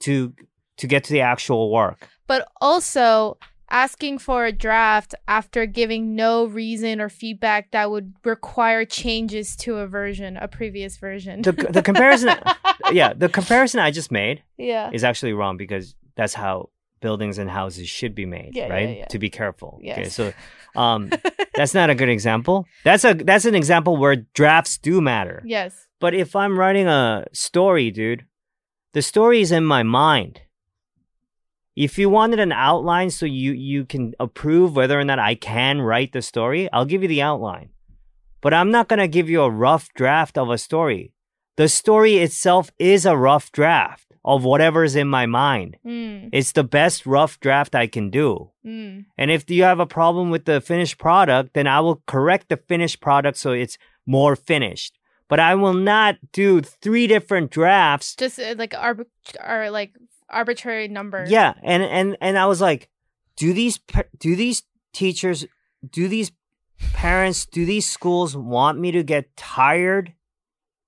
[0.00, 0.34] to
[0.78, 2.08] to get to the actual work.
[2.26, 3.38] But also
[3.70, 9.76] asking for a draft after giving no reason or feedback that would require changes to
[9.78, 11.42] a version, a previous version.
[11.42, 12.34] The the comparison
[12.92, 14.90] yeah, the comparison I just made yeah.
[14.92, 16.68] is actually wrong because that's how
[17.02, 18.96] buildings and houses should be made, Yeah, yeah, right?
[18.98, 19.04] yeah.
[19.06, 19.78] To be careful.
[19.82, 20.32] Okay, so
[20.74, 21.10] um,
[21.54, 22.66] that's not a good example.
[22.84, 25.42] That's a that's an example where drafts do matter.
[25.44, 25.86] Yes.
[26.00, 28.24] But if I'm writing a story, dude,
[28.94, 30.40] the story is in my mind.
[31.74, 35.80] If you wanted an outline so you you can approve whether or not I can
[35.80, 37.70] write the story, I'll give you the outline.
[38.40, 41.12] But I'm not going to give you a rough draft of a story.
[41.56, 45.76] The story itself is a rough draft of whatever's in my mind.
[45.84, 46.30] Mm.
[46.32, 48.50] It's the best rough draft I can do.
[48.64, 49.06] Mm.
[49.18, 52.56] And if you have a problem with the finished product, then I will correct the
[52.56, 54.98] finished product so it's more finished.
[55.28, 58.14] But I will not do three different drafts.
[58.16, 59.06] Just uh, like arbit-
[59.42, 59.94] or like
[60.28, 61.24] arbitrary number.
[61.26, 62.90] Yeah, and and and I was like,
[63.36, 63.80] do these
[64.18, 64.62] do these
[64.92, 65.46] teachers,
[65.90, 66.32] do these
[66.92, 70.12] parents, do these schools want me to get tired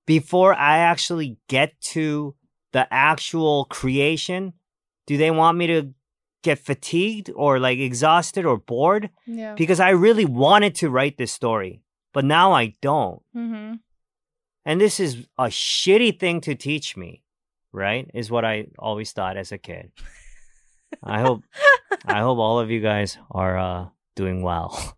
[0.05, 2.35] before I actually get to
[2.75, 4.51] the actual creation,
[5.07, 5.93] do they want me to
[6.43, 9.11] get fatigued or like exhausted or bored?
[9.25, 9.55] Yeah.
[9.55, 13.21] Because I really wanted to write this story, but now I don't.
[13.33, 13.75] Mm-hmm.
[14.65, 17.23] And this is a shitty thing to teach me,
[17.71, 18.11] right?
[18.13, 19.93] Is what I always thought as a kid.
[21.01, 21.43] I hope
[22.05, 23.85] I hope all of you guys are uh
[24.17, 24.97] doing well.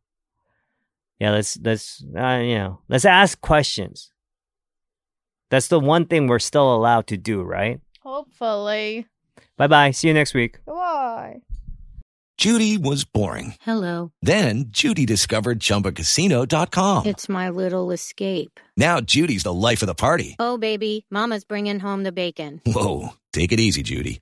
[1.19, 4.11] yeah, let's let's uh, you know, let's ask questions.
[5.49, 7.79] That's the one thing we're still allowed to do, right?
[8.01, 9.05] Hopefully.
[9.57, 9.91] Bye bye.
[9.91, 10.59] See you next week.
[10.65, 11.41] Why?
[12.37, 13.55] Judy was boring.
[13.61, 14.11] Hello.
[14.21, 17.07] Then Judy discovered ChumbaCasino.com.
[17.07, 18.59] It's my little escape.
[18.77, 20.35] Now Judy's the life of the party.
[20.37, 22.61] Oh, baby, Mama's bringing home the bacon.
[22.63, 24.21] Whoa, take it easy, Judy.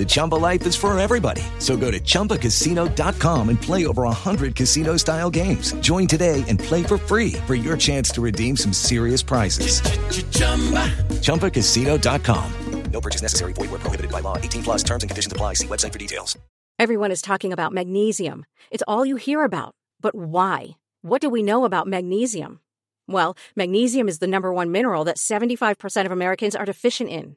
[0.00, 1.42] The Chumba life is for everybody.
[1.58, 5.72] So go to ChumbaCasino.com and play over 100 casino style games.
[5.80, 9.82] Join today and play for free for your chance to redeem some serious prizes.
[11.20, 12.52] ChumbaCasino.com.
[12.92, 13.52] No purchase necessary.
[13.52, 14.38] Void where prohibited by law.
[14.38, 15.52] 18 plus terms and conditions apply.
[15.60, 16.38] See website for details.
[16.78, 18.46] Everyone is talking about magnesium.
[18.70, 19.74] It's all you hear about.
[20.00, 20.78] But why?
[21.02, 22.60] What do we know about magnesium?
[23.06, 27.36] Well, magnesium is the number one mineral that 75% of Americans are deficient in.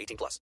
[0.00, 0.40] 18 plus.